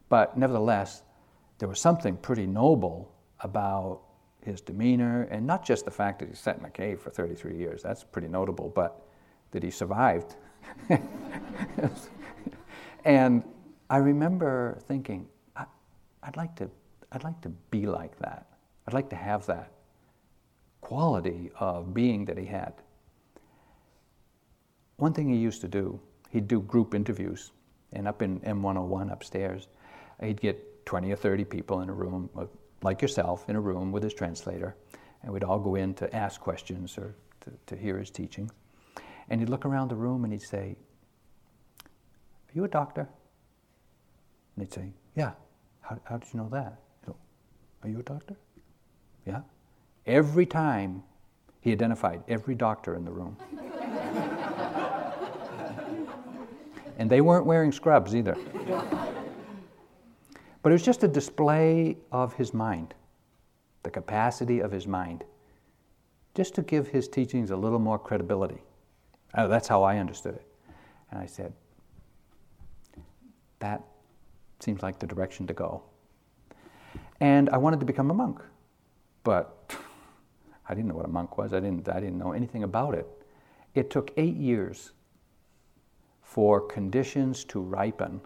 [0.08, 1.02] But nevertheless,
[1.58, 4.02] there was something pretty noble about
[4.44, 7.56] his demeanor, and not just the fact that he sat in a cave for 33
[7.56, 7.82] years.
[7.82, 9.06] That's pretty notable, but
[9.50, 10.36] that he survived.
[13.04, 13.42] and
[13.88, 15.64] I remember thinking, I,
[16.24, 16.70] would like to,
[17.10, 18.46] I'd like to be like that.
[18.86, 19.72] I'd like to have that
[20.82, 22.74] quality of being that he had.
[24.96, 27.52] One thing he used to do, he'd do group interviews,
[27.92, 29.68] and up in M101 upstairs,
[30.20, 32.46] he'd get 20 or 30 people in a room, uh,
[32.83, 34.76] like yourself, in a room with his translator,
[35.22, 38.52] and we'd all go in to ask questions or to, to hear his teachings.
[39.28, 40.76] And he'd look around the room and he'd say,
[41.85, 43.09] Are you a doctor?
[44.54, 45.33] And they'd say, Yeah.
[45.80, 46.78] How, how did you know that?
[47.07, 47.16] Go,
[47.83, 48.37] Are you a doctor?
[49.26, 49.40] Yeah.
[50.07, 51.02] Every time
[51.62, 53.38] he identified every doctor in the room.
[56.98, 58.37] And they weren't wearing scrubs either.
[60.64, 62.94] But it was just a display of his mind,
[63.83, 65.24] the capacity of his mind,
[66.35, 68.62] just to give his teachings a little more credibility.
[69.35, 70.46] Uh, that's how I understood it.
[71.11, 71.52] And I said,
[73.59, 73.83] that
[74.61, 75.83] seems like the direction to go.
[77.20, 78.40] And I wanted to become a monk,
[79.22, 79.70] but
[80.68, 81.52] I didn't know what a monk was.
[81.52, 83.07] I didn't, I didn't know anything about it.
[83.74, 84.92] It took eight years
[86.35, 88.20] for conditions to ripen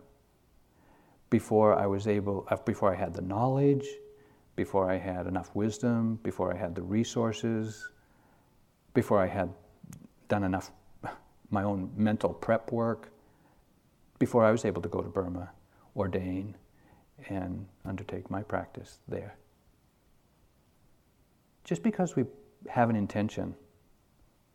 [1.28, 3.86] before I was able, uh, before I had the knowledge,
[4.56, 7.90] before I had enough wisdom, before I had the resources,
[8.94, 9.52] before I had
[10.28, 10.70] done enough
[11.50, 13.12] my own mental prep work,
[14.18, 15.50] before I was able to go to Burma,
[15.94, 16.56] ordain,
[17.28, 19.36] and undertake my practice there.
[21.62, 22.24] Just because we
[22.70, 23.54] have an intention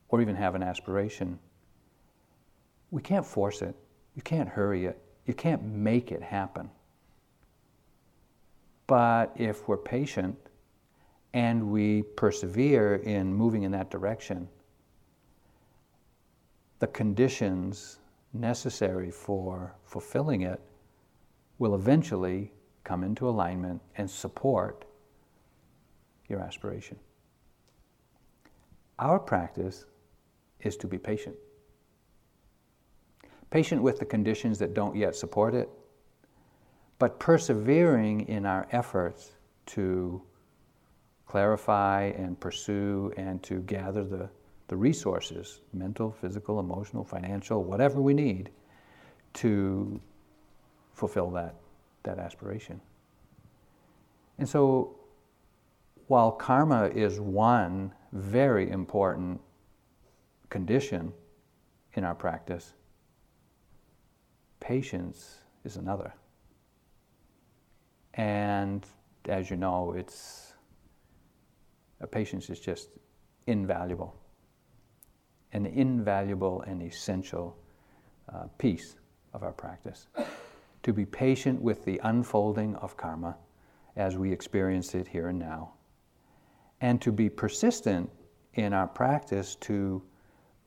[0.10, 1.38] or even have an aspiration
[2.94, 3.76] we can't force it.
[4.16, 5.02] You can't hurry it.
[5.26, 6.70] You can't make it happen.
[8.86, 10.38] But if we're patient
[11.34, 14.48] and we persevere in moving in that direction,
[16.78, 17.98] the conditions
[18.32, 20.62] necessary for fulfilling it
[21.58, 22.52] will eventually
[22.84, 24.86] come into alignment and support
[26.30, 27.00] your aspiration.
[29.00, 29.86] Our practice
[30.60, 31.36] is to be patient.
[33.54, 35.70] Patient with the conditions that don't yet support it,
[36.97, 39.34] but persevering in our efforts
[39.68, 40.20] to
[41.28, 44.28] clarify and pursue and to gather the,
[44.70, 48.49] the resources mental, physical, emotional, financial, whatever we need
[49.34, 50.01] to
[50.95, 51.54] fulfill that,
[52.01, 52.82] that aspiration.
[54.39, 54.95] And so,
[56.08, 59.39] while karma is one very important
[60.49, 61.14] condition
[61.93, 62.74] in our practice,
[64.64, 66.14] patience is another.
[68.14, 68.86] And
[69.28, 70.53] as you know, it's
[71.99, 72.88] a patience is just
[73.45, 74.16] invaluable,
[75.51, 77.57] an invaluable and essential
[78.34, 78.95] uh, piece
[79.34, 80.07] of our practice.
[80.84, 83.38] to be patient with the unfolding of karma
[83.95, 85.74] as we experience it here and now,
[86.82, 88.09] and to be persistent
[88.53, 90.01] in our practice to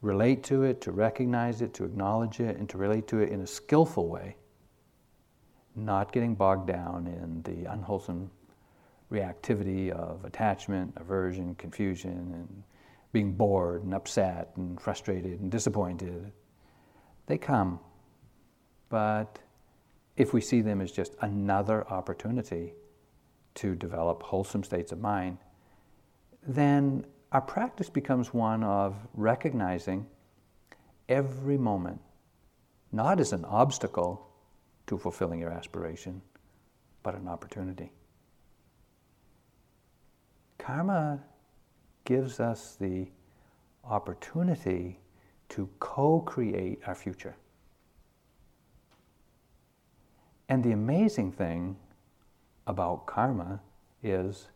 [0.06, 3.40] relate to it, to recognize it, to acknowledge it, and to relate to it in
[3.40, 4.36] a skillful way,
[5.74, 8.30] not getting bogged down in the unwholesome
[9.12, 12.62] reactivity of attachment, aversion, confusion, and
[13.12, 16.32] being bored and upset and frustrated and disappointed.
[17.26, 17.80] They come,
[18.88, 19.40] but
[20.16, 22.74] if we see them as just another opportunity
[23.56, 25.38] to develop wholesome states of mind,
[26.46, 27.04] then
[27.36, 30.06] our practice becomes one of recognizing
[31.06, 32.00] every moment
[32.92, 34.26] not as an obstacle
[34.86, 36.22] to fulfilling your aspiration,
[37.02, 37.92] but an opportunity.
[40.56, 41.20] Karma
[42.06, 43.06] gives us the
[43.84, 44.98] opportunity
[45.50, 47.36] to co create our future.
[50.48, 51.76] And the amazing thing
[52.66, 53.60] about karma
[54.02, 54.46] is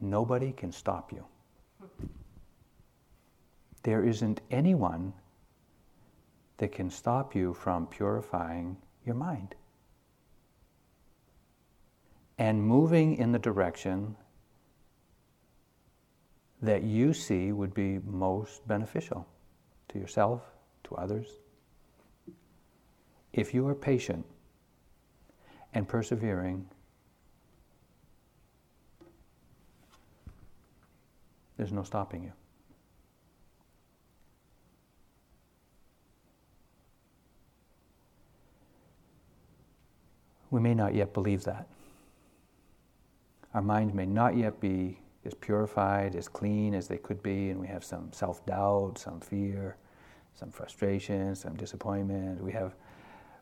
[0.00, 1.24] nobody can stop you.
[3.82, 5.12] There isn't anyone
[6.58, 9.54] that can stop you from purifying your mind
[12.38, 14.16] and moving in the direction
[16.62, 19.26] that you see would be most beneficial
[19.88, 20.42] to yourself,
[20.84, 21.28] to others.
[23.32, 24.24] If you are patient
[25.74, 26.66] and persevering,
[31.56, 32.32] there's no stopping you.
[40.50, 41.66] We may not yet believe that.
[43.54, 47.60] Our minds may not yet be as purified, as clean as they could be, and
[47.60, 49.76] we have some self doubt, some fear,
[50.34, 52.42] some frustration, some disappointment.
[52.42, 52.74] We, have,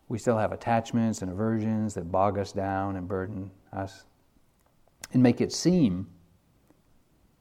[0.08, 4.04] we still have attachments and aversions that bog us down and burden us
[5.12, 6.06] and make it seem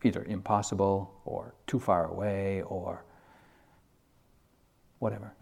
[0.06, 3.04] either impossible or too far away or
[5.00, 5.34] whatever.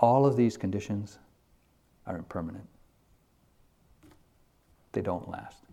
[0.00, 1.18] All of these conditions
[2.06, 2.68] are impermanent,
[4.92, 5.64] they don't last.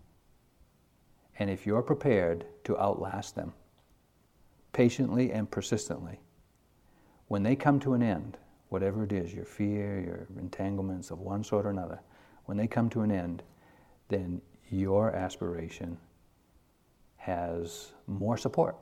[1.38, 3.52] And if you're prepared to outlast them,
[4.72, 6.20] patiently and persistently,
[7.28, 8.36] when they come to an end,
[8.68, 12.00] whatever it is, your fear, your entanglements of one sort or another,
[12.44, 13.42] when they come to an end,
[14.08, 15.96] then your aspiration
[17.30, 18.76] has more support.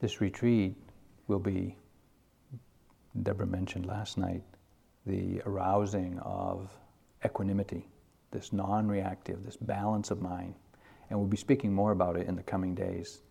[0.00, 0.76] This retreat
[1.26, 1.76] will be,
[3.22, 4.42] Deborah mentioned last night,
[5.06, 6.70] the arousing of
[7.24, 7.88] equanimity,
[8.30, 10.54] this non reactive, this balance of mind.
[11.10, 13.22] And we'll be speaking more about it in the coming days.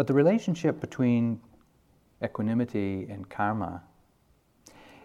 [0.00, 1.42] But the relationship between
[2.24, 3.82] equanimity and karma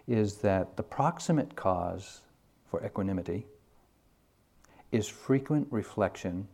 [0.08, 2.22] is that the proximate cause
[2.72, 3.46] for equanimity
[4.93, 6.48] is frequent reflection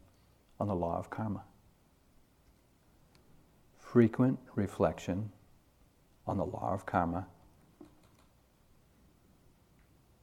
[0.59, 1.43] on the law of karma
[3.77, 5.31] frequent reflection
[6.25, 7.27] on the law of karma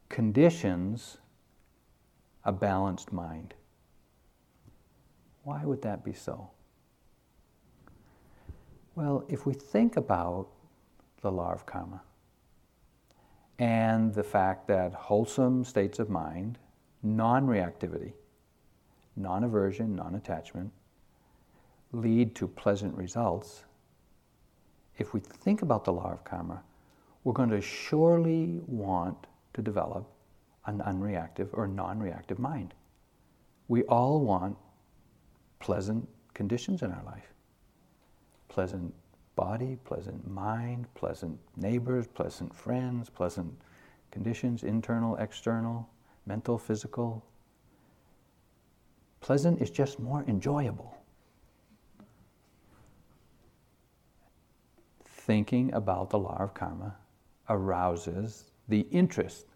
[0.08, 1.18] conditions
[2.44, 3.54] a balanced mind.
[5.44, 6.50] Why would that be so?
[8.98, 10.48] Well, if we think about
[11.20, 12.02] the law of karma
[13.60, 16.58] and the fact that wholesome states of mind,
[17.04, 18.14] non reactivity,
[19.14, 20.72] non aversion, non attachment,
[21.92, 23.62] lead to pleasant results,
[24.96, 26.60] if we think about the law of karma,
[27.22, 30.10] we're going to surely want to develop
[30.66, 32.74] an unreactive or non reactive mind.
[33.68, 34.56] We all want
[35.60, 37.32] pleasant conditions in our life.
[38.48, 38.92] Pleasant
[39.36, 43.54] body, pleasant mind, pleasant neighbors, pleasant friends, pleasant
[44.10, 45.88] conditions, internal, external,
[46.26, 47.24] mental, physical.
[49.20, 50.96] Pleasant is just more enjoyable.
[55.04, 56.96] Thinking about the law of karma
[57.48, 59.46] arouses the interest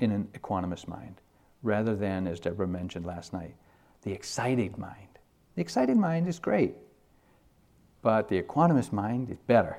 [0.00, 1.20] in an equanimous mind,
[1.62, 3.54] rather than, as Deborah mentioned last night,
[4.02, 5.18] the excited mind.
[5.54, 6.74] The excited mind is great,
[8.02, 9.78] but the equanimous mind is better.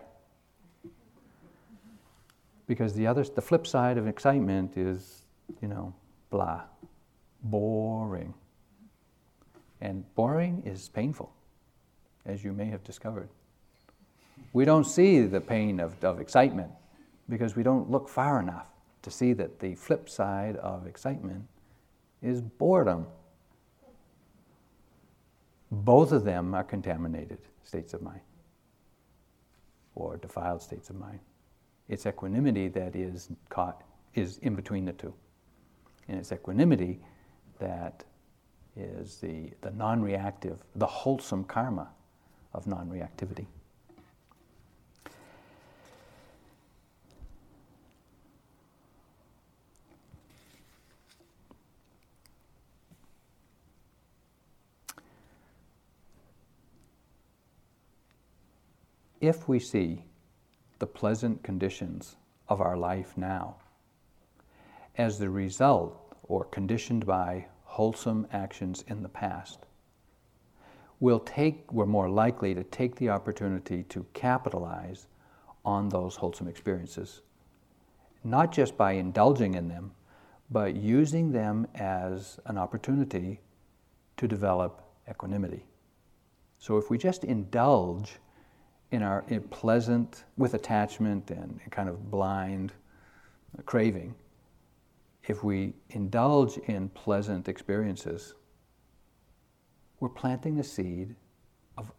[2.68, 5.24] Because the other, the flip side of excitement is,
[5.62, 5.94] you know,
[6.30, 6.62] blah,
[7.44, 8.34] boring.
[9.82, 11.32] And boring is painful,
[12.26, 13.30] as you may have discovered.
[14.54, 16.72] We don't see the pain of, of excitement
[17.30, 18.68] because we don't look far enough
[19.02, 21.44] to see that the flip side of excitement
[22.22, 23.08] is boredom.
[25.72, 28.22] Both of them are contaminated states of mind
[29.96, 31.20] or defiled states of mind.
[31.88, 35.14] It's equanimity that is caught, is in between the two.
[36.08, 37.00] And it's equanimity
[37.60, 38.04] that
[38.76, 41.90] is the, the non reactive, the wholesome karma
[42.54, 43.46] of non reactivity.
[59.22, 60.04] If we see
[60.80, 62.16] the pleasant conditions
[62.50, 63.56] of our life now
[64.98, 69.60] as the result or conditioned by wholesome actions in the past,
[71.00, 75.06] we'll take, we're more likely to take the opportunity to capitalize
[75.64, 77.22] on those wholesome experiences,
[78.24, 79.92] not just by indulging in them,
[80.50, 83.40] but using them as an opportunity
[84.18, 85.64] to develop equanimity.
[86.58, 88.18] So if we just indulge
[88.92, 92.74] in our in pleasant, with attachment and kind of blind
[93.66, 94.14] craving,
[95.28, 98.34] if we indulge in pleasant experiences,
[100.00, 101.16] we're planting the seed
[101.78, 101.92] of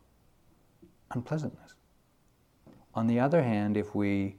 [1.13, 1.75] unpleasantness.
[2.95, 4.37] On the other hand, if we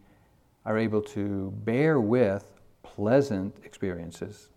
[0.66, 4.50] are able to bear with pleasant experiences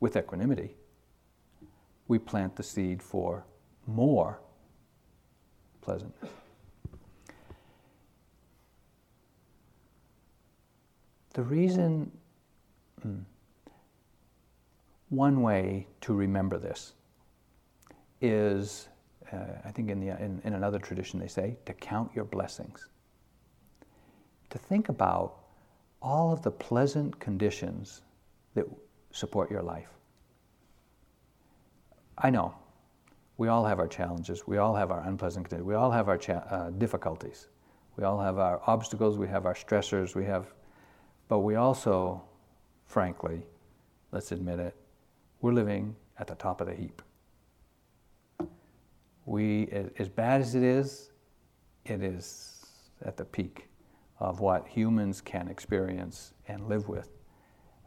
[0.00, 0.74] with equanimity,
[2.08, 3.44] we plant the seed for
[3.86, 4.40] more
[5.80, 6.30] pleasantness.
[11.34, 12.12] The reason,
[13.02, 13.18] hmm,
[15.08, 16.94] one way to remember this
[18.20, 18.88] is,
[19.32, 22.88] uh, I think in, the, in, in another tradition they say, to count your blessings.
[24.50, 25.40] To think about
[26.00, 28.02] all of the pleasant conditions
[28.54, 28.66] that
[29.10, 29.88] support your life.
[32.16, 32.54] I know
[33.38, 36.16] we all have our challenges, we all have our unpleasant conditions, we all have our
[36.16, 37.48] cha- uh, difficulties,
[37.96, 40.54] we all have our obstacles, we have our stressors, we have
[41.28, 42.22] but we also,
[42.86, 43.42] frankly,
[44.12, 44.74] let's admit it,
[45.40, 47.02] we're living at the top of the heap.
[49.26, 49.68] We,
[49.98, 51.10] as bad as it is,
[51.84, 52.66] it is
[53.04, 53.68] at the peak
[54.18, 57.08] of what humans can experience and live with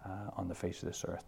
[0.05, 1.25] uh, on the face of this earth.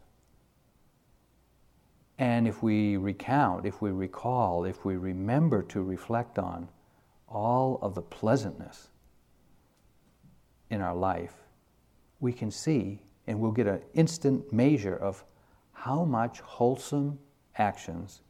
[2.18, 6.70] And if we recount, if we recall, if we remember to reflect on
[7.30, 8.90] all of the pleasantness
[10.70, 11.36] in our life,
[12.20, 15.24] we can see and we'll get an instant measure of
[15.72, 17.20] how much wholesome
[17.58, 18.22] actions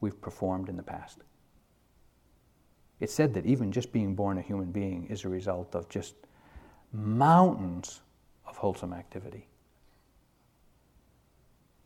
[0.00, 1.20] we've performed in the past.
[3.00, 6.14] It's said that even just being born a human being is a result of just
[6.92, 8.02] mountains
[8.46, 9.46] of wholesome activity.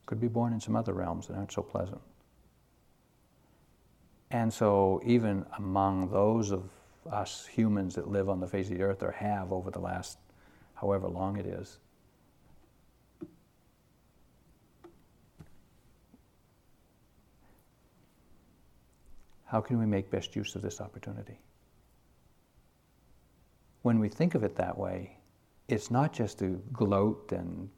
[0.06, 2.00] Could be born in some other realms that aren't so pleasant.
[4.30, 6.68] And so, even among those of
[7.10, 10.18] us humans that live on the face of the earth or have over the last
[10.74, 11.78] however long it is.
[19.46, 21.38] How can we make best use of this opportunity?
[23.82, 25.16] When we think of it that way,
[25.68, 27.68] it's not just to gloat and,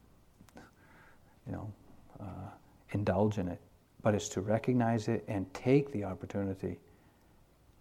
[1.45, 1.71] you know,
[2.19, 2.49] uh,
[2.91, 3.61] indulge in it,
[4.01, 6.79] but it's to recognize it and take the opportunity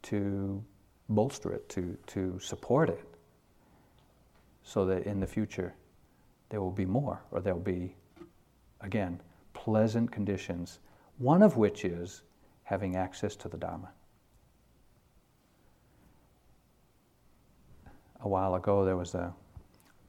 [0.03, 0.63] to
[1.09, 3.16] bolster it, to, to support it,
[4.67, 5.73] so that in the future
[6.51, 7.95] there will be more, or there'll be,
[8.81, 9.21] again,
[9.55, 10.81] pleasant conditions,
[11.19, 12.23] one of which is
[12.65, 13.89] having access to the Dharma.
[18.21, 19.33] A while ago, there was a,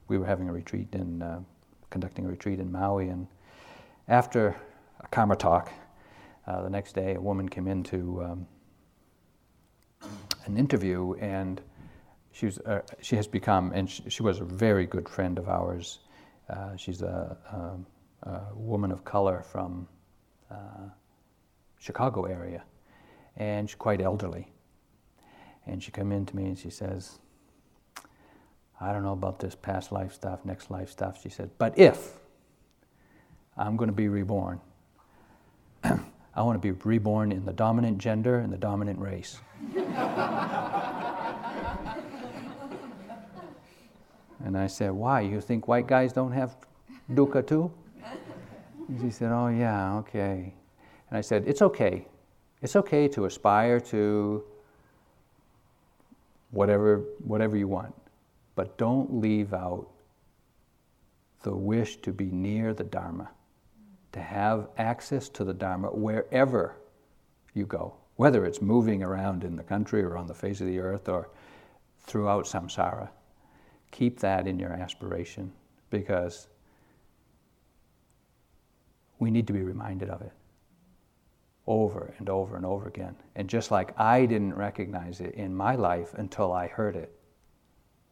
[0.08, 1.40] we were having a retreat in, uh,
[1.90, 3.28] conducting a retreat in Maui, and
[4.08, 4.56] after
[5.00, 5.70] a Karma talk,
[6.48, 8.46] uh, the next day, a woman came into um,
[10.46, 11.60] an interview, and
[12.38, 15.98] she, uh, she has become, and she, she, was a very good friend of ours.
[16.48, 17.36] Uh, she's a,
[18.24, 19.88] a, a, woman of color from
[20.48, 20.88] uh,
[21.80, 22.62] Chicago area,
[23.36, 24.52] and she's quite elderly.
[25.66, 27.18] And she came in to me and she says,
[28.80, 31.20] I don't know about this past life stuff, next life stuff.
[31.20, 32.12] She said, but if
[33.56, 34.60] I'm going to be reborn,
[35.82, 39.40] I want to be reborn in the dominant gender and the dominant race.
[44.44, 45.20] and I said, Why?
[45.20, 46.56] You think white guys don't have
[47.12, 47.70] dukkha too?
[48.88, 50.54] And she said, Oh, yeah, okay.
[51.10, 52.06] And I said, It's okay.
[52.62, 54.44] It's okay to aspire to
[56.50, 57.94] whatever, whatever you want,
[58.54, 59.88] but don't leave out
[61.42, 63.30] the wish to be near the Dharma
[64.12, 66.76] to have access to the Dharma wherever
[67.54, 70.78] you go, whether it's moving around in the country or on the face of the
[70.78, 71.30] earth or
[72.00, 73.08] throughout samsara.
[73.90, 75.52] Keep that in your aspiration
[75.90, 76.48] because
[79.18, 80.32] we need to be reminded of it
[81.66, 83.14] over and over and over again.
[83.36, 87.12] And just like I didn't recognize it in my life until I heard it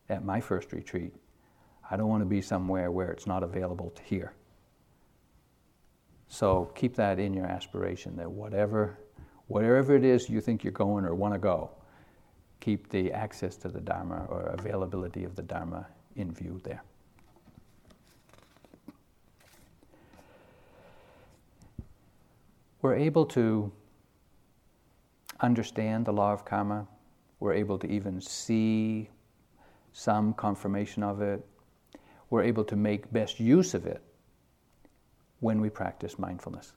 [0.08, 1.14] at my first retreat,
[1.90, 4.34] I don't want to be somewhere where it's not available to hear.
[6.28, 8.98] So keep that in your aspiration that whatever,
[9.46, 11.70] whatever it is you think you're going or want to go,
[12.60, 15.86] keep the access to the Dharma or availability of the Dharma
[16.16, 16.82] in view there.
[22.82, 23.72] We're able to
[25.40, 26.86] understand the law of karma.
[27.40, 29.10] We're able to even see
[29.92, 31.44] some confirmation of it.
[32.30, 34.02] We're able to make best use of it
[35.40, 36.72] when we practice mindfulness.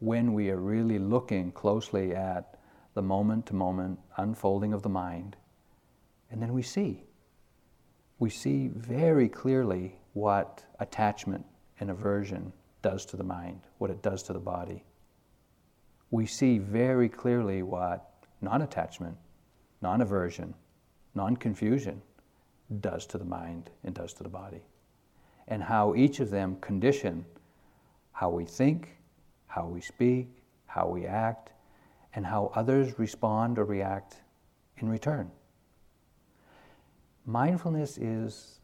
[0.00, 2.58] When we are really looking closely at
[2.94, 5.36] the moment to moment unfolding of the mind,
[6.30, 7.04] and then we see.
[8.18, 11.44] We see very clearly what attachment
[11.80, 14.84] and aversion does to the mind, what it does to the body.
[16.10, 19.16] We see very clearly what non attachment,
[19.82, 20.54] non aversion,
[21.14, 22.00] non confusion
[22.80, 24.62] does to the mind and does to the body,
[25.48, 27.24] and how each of them condition
[28.14, 28.96] how we think,
[29.48, 30.28] how we speak,
[30.66, 31.50] how we act,
[32.14, 34.22] and how others respond or react
[34.78, 35.30] in return.
[37.26, 38.60] Mindfulness is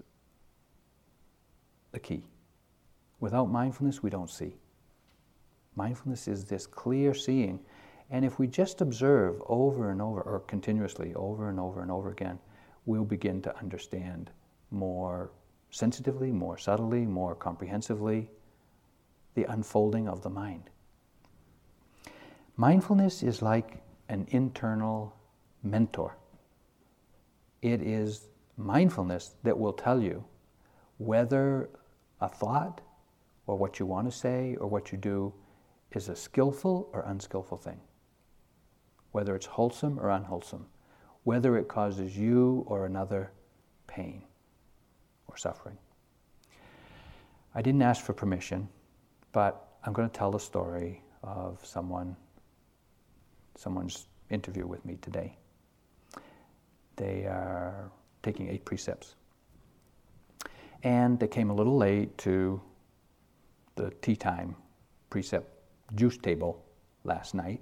[1.92, 2.24] the key.
[3.20, 4.54] Without mindfulness, we don't see.
[5.76, 7.60] Mindfulness is this clear seeing.
[8.10, 12.10] And if we just observe over and over, or continuously over and over and over
[12.10, 12.38] again,
[12.86, 14.30] we'll begin to understand
[14.70, 15.30] more
[15.70, 18.28] sensitively, more subtly, more comprehensively
[19.34, 20.70] the unfolding of the mind.
[22.56, 25.16] Mindfulness is like an internal
[25.62, 26.16] mentor.
[27.62, 30.24] It is mindfulness that will tell you
[30.98, 31.70] whether
[32.20, 32.80] a thought
[33.46, 35.32] or what you want to say or what you do
[35.92, 37.80] is a skillful or unskillful thing,
[39.12, 40.66] whether it's wholesome or unwholesome,
[41.24, 43.32] whether it causes you or another
[43.86, 44.22] pain
[45.26, 45.78] or suffering.
[47.54, 48.68] I didn't ask for permission.
[49.32, 52.16] But I'm going to tell the story of someone,
[53.60, 55.36] someone's interview with me today.
[56.96, 57.90] They are
[58.22, 59.16] taking eight precepts.
[60.82, 62.58] And they came a little late to
[63.76, 64.56] the tea time
[65.10, 65.46] precept
[65.94, 66.64] juice table
[67.04, 67.60] last night,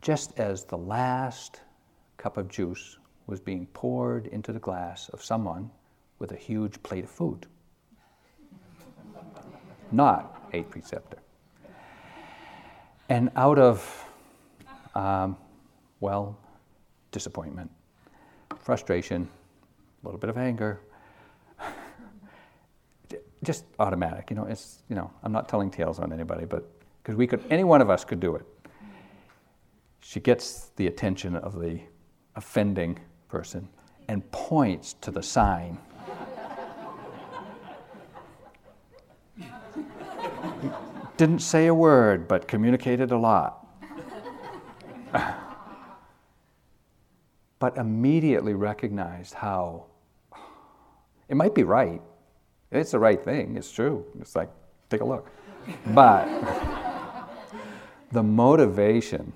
[0.00, 1.60] just as the last
[2.16, 2.96] cup of juice
[3.26, 5.70] was being poured into the glass of someone
[6.20, 7.46] with a huge plate of food.
[9.92, 11.18] Not eight preceptor.
[13.10, 14.06] And out of,
[14.94, 15.36] um,
[16.00, 16.38] well,
[17.10, 17.70] disappointment,
[18.58, 19.28] frustration,
[20.02, 20.80] a little bit of anger,
[23.44, 24.30] just automatic.
[24.30, 26.68] You know, it's you know, I'm not telling tales on anybody, but
[27.02, 28.46] because we could, any one of us could do it.
[30.00, 31.80] She gets the attention of the
[32.36, 33.68] offending person
[34.08, 35.78] and points to the sign
[41.16, 43.61] didn't say a word, but communicated a lot.
[47.58, 49.86] but immediately recognized how
[51.28, 52.00] it might be right.
[52.70, 54.04] It's the right thing, it's true.
[54.20, 54.50] It's like,
[54.90, 55.30] take a look.
[55.88, 56.26] But
[58.12, 59.32] the motivation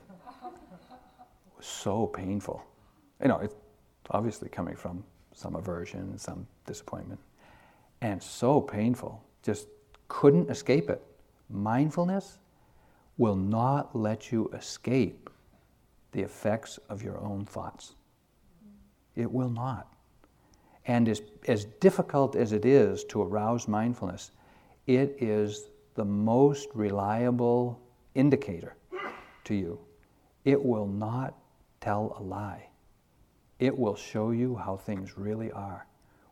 [1.57, 2.65] was so painful.
[3.23, 3.55] You know, it's
[4.11, 5.05] obviously coming from
[5.35, 7.21] some aversion, some disappointment,
[8.01, 9.23] and so painful.
[9.43, 9.69] Just
[10.09, 11.03] couldn't escape it
[11.49, 12.39] mindfulness
[13.19, 15.31] will not let you escape
[16.17, 17.95] the effects of your own thoughts.
[19.17, 19.87] It will not.
[20.87, 24.31] And as, as difficult as it is to arouse mindfulness,
[24.87, 27.79] it is the most reliable
[28.15, 28.77] indicator
[29.45, 29.79] to you.
[30.47, 31.35] It will not
[31.83, 32.71] tell a lie.
[33.59, 35.87] It will show you how things really are,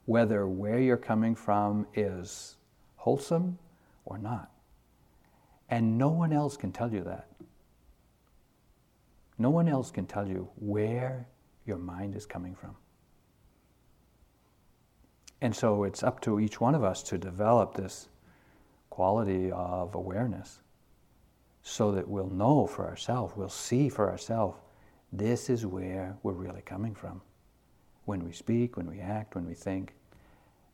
[0.06, 2.56] whether where you're coming from is
[2.96, 3.58] wholesome
[4.06, 4.50] or not.
[5.68, 7.28] And no one else can tell you that.
[9.38, 11.26] No one else can tell you where
[11.66, 12.76] your mind is coming from.
[15.40, 18.08] And so it's up to each one of us to develop this
[18.90, 20.60] quality of awareness
[21.62, 24.58] so that we'll know for ourselves, we'll see for ourselves,
[25.12, 27.20] this is where we're really coming from.
[28.04, 29.94] When we speak, when we act, when we think,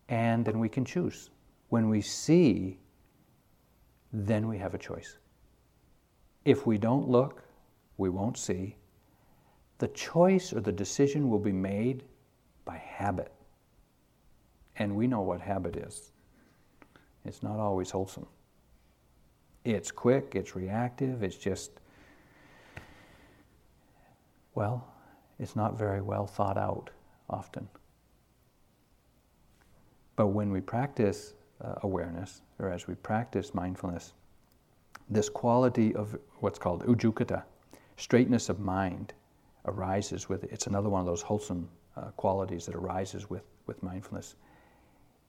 [0.09, 1.31] and then we can choose.
[1.69, 2.79] When we see,
[4.13, 5.19] then we have a choice.
[6.45, 7.45] If we don't look,
[8.01, 8.75] we won't see.
[9.79, 12.03] The choice or the decision will be made
[12.65, 13.31] by habit.
[14.77, 16.13] And we know what habit is.
[17.27, 18.27] It's not always wholesome.
[19.65, 21.73] It's quick, it's reactive, it's just,
[24.55, 24.89] well,
[25.39, 26.89] it's not very well thought out
[27.29, 27.69] often.
[30.17, 34.15] But when we practice uh, awareness, or as we practice mindfulness,
[35.11, 37.43] this quality of what's called ujukkata,
[38.01, 39.13] straightness of mind,
[39.67, 40.51] arises with it.
[40.53, 44.35] It's another one of those wholesome uh, qualities that arises with, with mindfulness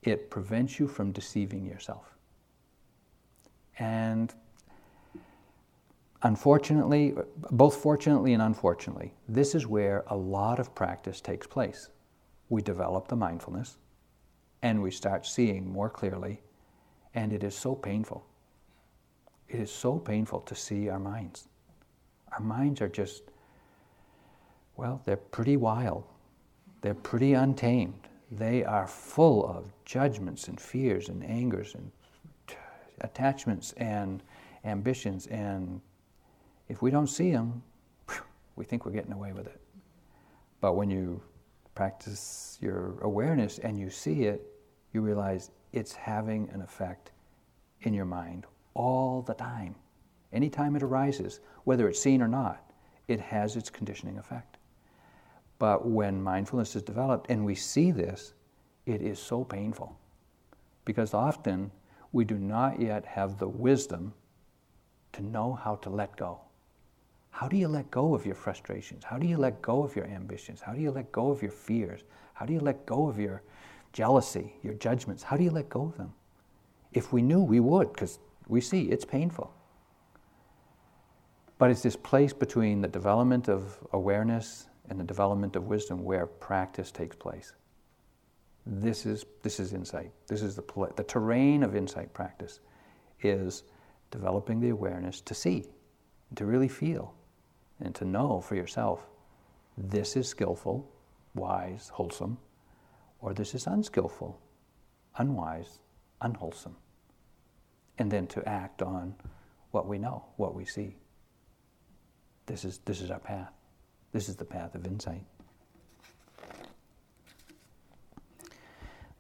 [0.03, 2.15] it prevents you from deceiving yourself.
[3.79, 4.33] And
[6.23, 7.15] unfortunately,
[7.51, 11.89] both fortunately and unfortunately, this is where a lot of practice takes place.
[12.49, 13.77] We develop the mindfulness
[14.61, 16.41] and we start seeing more clearly,
[17.15, 18.25] and it is so painful.
[19.49, 21.47] It is so painful to see our minds.
[22.31, 23.23] Our minds are just,
[24.77, 26.05] well, they're pretty wild,
[26.81, 31.91] they're pretty untamed they are full of judgments and fears and angers and
[33.01, 34.23] attachments and
[34.63, 35.27] ambitions.
[35.27, 35.81] And
[36.69, 37.61] if we don't see them,
[38.55, 39.59] we think we're getting away with it.
[40.61, 41.21] But when you
[41.75, 44.47] practice your awareness and you see it,
[44.93, 47.11] you realize it's having an effect
[47.81, 49.75] in your mind all the time.
[50.33, 52.71] Anytime it arises, whether it's seen or not,
[53.07, 54.57] it has its conditioning effect.
[55.59, 58.33] But when mindfulness is developed and we see this,
[58.85, 59.95] it is so painful.
[60.85, 61.71] Because often
[62.11, 64.13] we do not yet have the wisdom
[65.13, 66.39] to know how to let go.
[67.29, 69.03] How do you let go of your frustrations?
[69.03, 70.61] How do you let go of your ambitions?
[70.61, 72.03] How do you let go of your fears?
[72.33, 73.41] How do you let go of your
[73.93, 75.23] jealousy, your judgments?
[75.23, 76.13] How do you let go of them?
[76.93, 79.53] If we knew, we would, because we see it's painful.
[81.61, 86.25] But it's this place between the development of awareness and the development of wisdom where
[86.25, 87.53] practice takes place.
[88.65, 90.11] This is, this is insight.
[90.25, 90.63] This is the,
[90.95, 92.61] the terrain of insight practice
[93.21, 93.61] is
[94.09, 95.65] developing the awareness to see,
[96.33, 97.13] to really feel,
[97.79, 99.05] and to know for yourself
[99.77, 100.91] this is skillful,
[101.35, 102.39] wise, wholesome,
[103.19, 104.41] or this is unskillful,
[105.19, 105.77] unwise,
[106.21, 106.75] unwholesome.
[107.99, 109.13] And then to act on
[109.69, 110.95] what we know, what we see.
[112.51, 113.53] This is, this is our path.
[114.11, 115.23] This is the path of insight.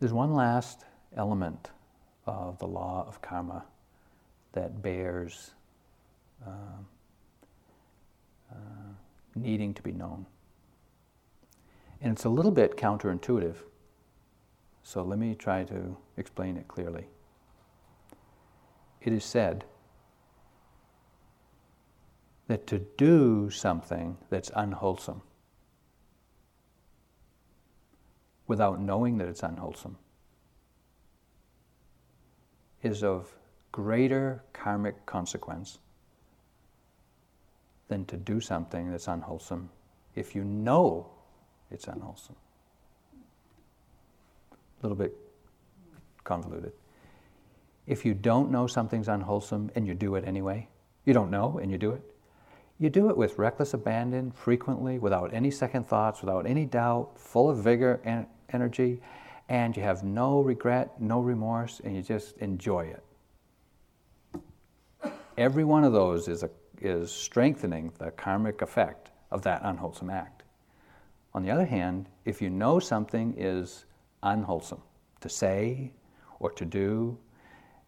[0.01, 0.83] There's one last
[1.15, 1.69] element
[2.25, 3.63] of the law of karma
[4.51, 5.51] that bears
[6.45, 6.49] uh,
[8.51, 8.55] uh,
[9.35, 10.25] needing to be known.
[12.01, 13.55] And it's a little bit counterintuitive,
[14.83, 17.05] so let me try to explain it clearly.
[19.01, 19.63] It is said
[22.51, 25.21] that to do something that's unwholesome
[28.45, 29.97] without knowing that it's unwholesome
[32.83, 33.33] is of
[33.71, 35.79] greater karmic consequence
[37.87, 39.69] than to do something that's unwholesome
[40.13, 41.09] if you know
[41.71, 42.35] it's unwholesome.
[44.51, 45.15] A little bit
[46.25, 46.73] convoluted.
[47.87, 50.67] If you don't know something's unwholesome and you do it anyway,
[51.05, 52.10] you don't know and you do it,
[52.81, 57.47] you do it with reckless abandon, frequently, without any second thoughts, without any doubt, full
[57.47, 58.99] of vigor and energy,
[59.49, 63.03] and you have no regret, no remorse, and you just enjoy it.
[65.37, 66.49] Every one of those is, a,
[66.81, 70.41] is strengthening the karmic effect of that unwholesome act.
[71.35, 73.85] On the other hand, if you know something is
[74.23, 74.81] unwholesome
[75.19, 75.93] to say
[76.39, 77.15] or to do,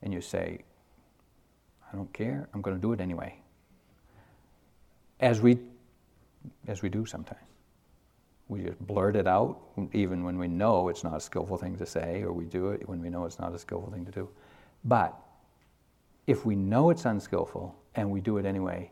[0.04, 0.60] and you say,
[1.91, 3.39] I don't care, I'm going to do it anyway
[5.24, 5.57] as we
[6.67, 7.39] as we do sometimes.
[8.49, 9.57] We just blurt it out,
[9.93, 12.88] even when we know it's not a skillful thing to say, or we do it
[12.88, 14.30] when we know it's not a skillful thing to do.
[14.84, 15.17] But
[16.28, 18.91] if we know it's unskillful and we do it anyway,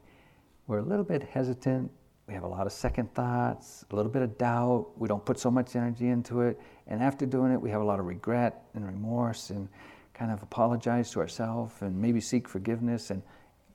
[0.67, 1.91] we're a little bit hesitant.
[2.27, 4.87] We have a lot of second thoughts, a little bit of doubt.
[4.97, 6.57] We don't put so much energy into it.
[6.87, 9.67] And after doing it, we have a lot of regret and remorse and
[10.13, 13.11] kind of apologize to ourselves and maybe seek forgiveness.
[13.11, 13.21] And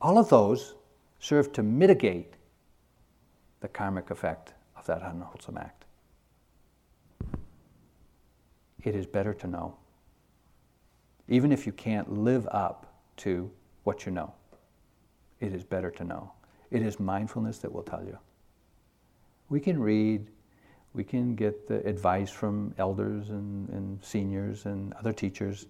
[0.01, 0.73] all of those
[1.19, 2.36] serve to mitigate
[3.59, 5.85] the karmic effect of that unwholesome act.
[8.83, 9.75] It is better to know,
[11.27, 13.51] even if you can't live up to
[13.83, 14.33] what you know.
[15.39, 16.31] It is better to know.
[16.71, 18.17] It is mindfulness that will tell you.
[19.49, 20.27] We can read,
[20.93, 25.67] we can get the advice from elders and, and seniors and other teachers,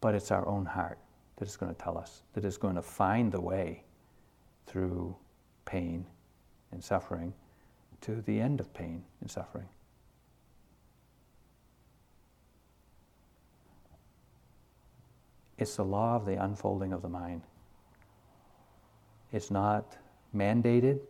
[0.00, 0.98] but it's our own heart
[1.36, 3.84] that is going to tell us, that is going to find the way
[4.66, 5.16] through
[5.64, 6.04] pain
[6.72, 7.32] and suffering
[8.00, 9.68] to the end of pain and suffering.
[15.58, 17.42] It's the law of the unfolding of the mind.
[19.32, 19.96] It's not
[20.34, 21.00] mandated,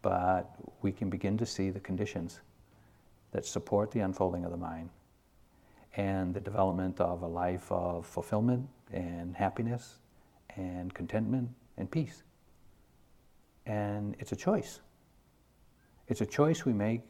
[0.00, 2.40] but we can begin to see the conditions
[3.32, 4.88] that support the unfolding of the mind
[5.96, 9.98] and the development of a life of fulfillment and happiness
[10.56, 12.22] and contentment and peace.
[13.66, 14.80] And it's a choice.
[16.08, 17.02] It's a choice we make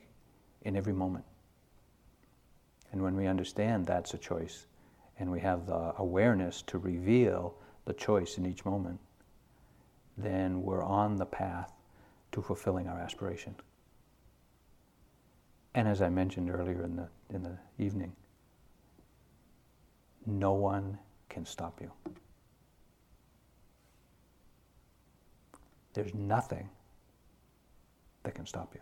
[0.63, 1.25] in every moment.
[2.93, 4.67] And when we understand that's a choice,
[5.19, 8.99] and we have the awareness to reveal the choice in each moment,
[10.17, 11.73] then we're on the path
[12.33, 13.55] to fulfilling our aspiration.
[15.75, 18.13] And as I mentioned earlier in the, in the evening,
[20.27, 20.99] no one
[21.29, 21.91] can stop you.
[25.95, 26.69] There's nothing
[28.25, 28.81] that can stop you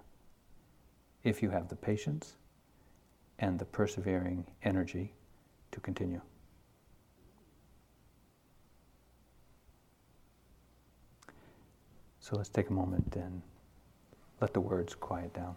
[1.23, 2.35] if you have the patience
[3.39, 5.13] and the persevering energy
[5.71, 6.21] to continue.
[12.21, 13.43] So let's take a moment and
[14.41, 15.57] let the words quiet down.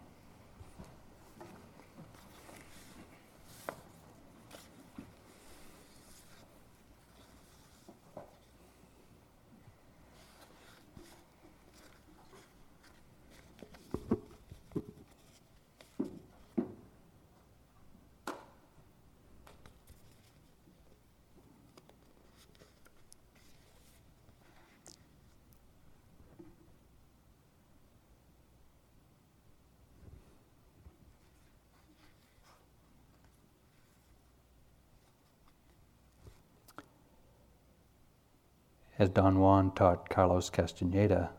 [38.98, 41.30] As Don Juan taught Carlos Castaneda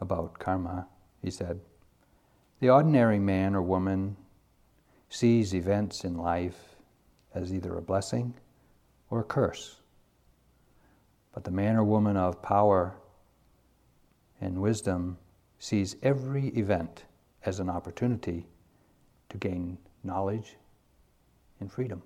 [0.00, 0.86] about karma,
[1.22, 1.60] he said,
[2.60, 4.16] The ordinary man or woman
[5.08, 6.76] sees events in life
[7.34, 8.34] as either a blessing
[9.08, 9.80] or a curse.
[11.32, 12.94] But the man or woman of power
[14.38, 15.16] and wisdom
[15.58, 17.04] sees every event
[17.46, 18.46] as an opportunity
[19.30, 20.56] to gain knowledge
[21.58, 22.02] and freedom.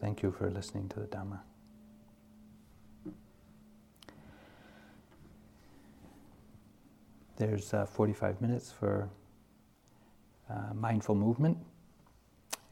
[0.00, 1.40] Thank you for listening to the Dhamma.
[7.36, 9.08] There's uh, 45 minutes for
[10.50, 11.58] uh, mindful movement,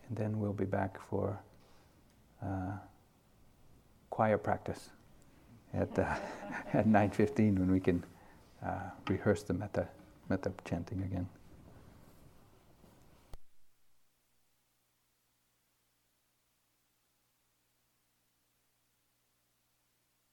[0.08, 1.38] and then we'll be back for
[2.42, 2.72] uh,
[4.10, 4.90] choir practice
[5.72, 6.02] at, uh,
[6.72, 8.04] at 9.15 when we can
[8.64, 9.88] uh, rehearse the metta,
[10.28, 11.28] metta chanting again.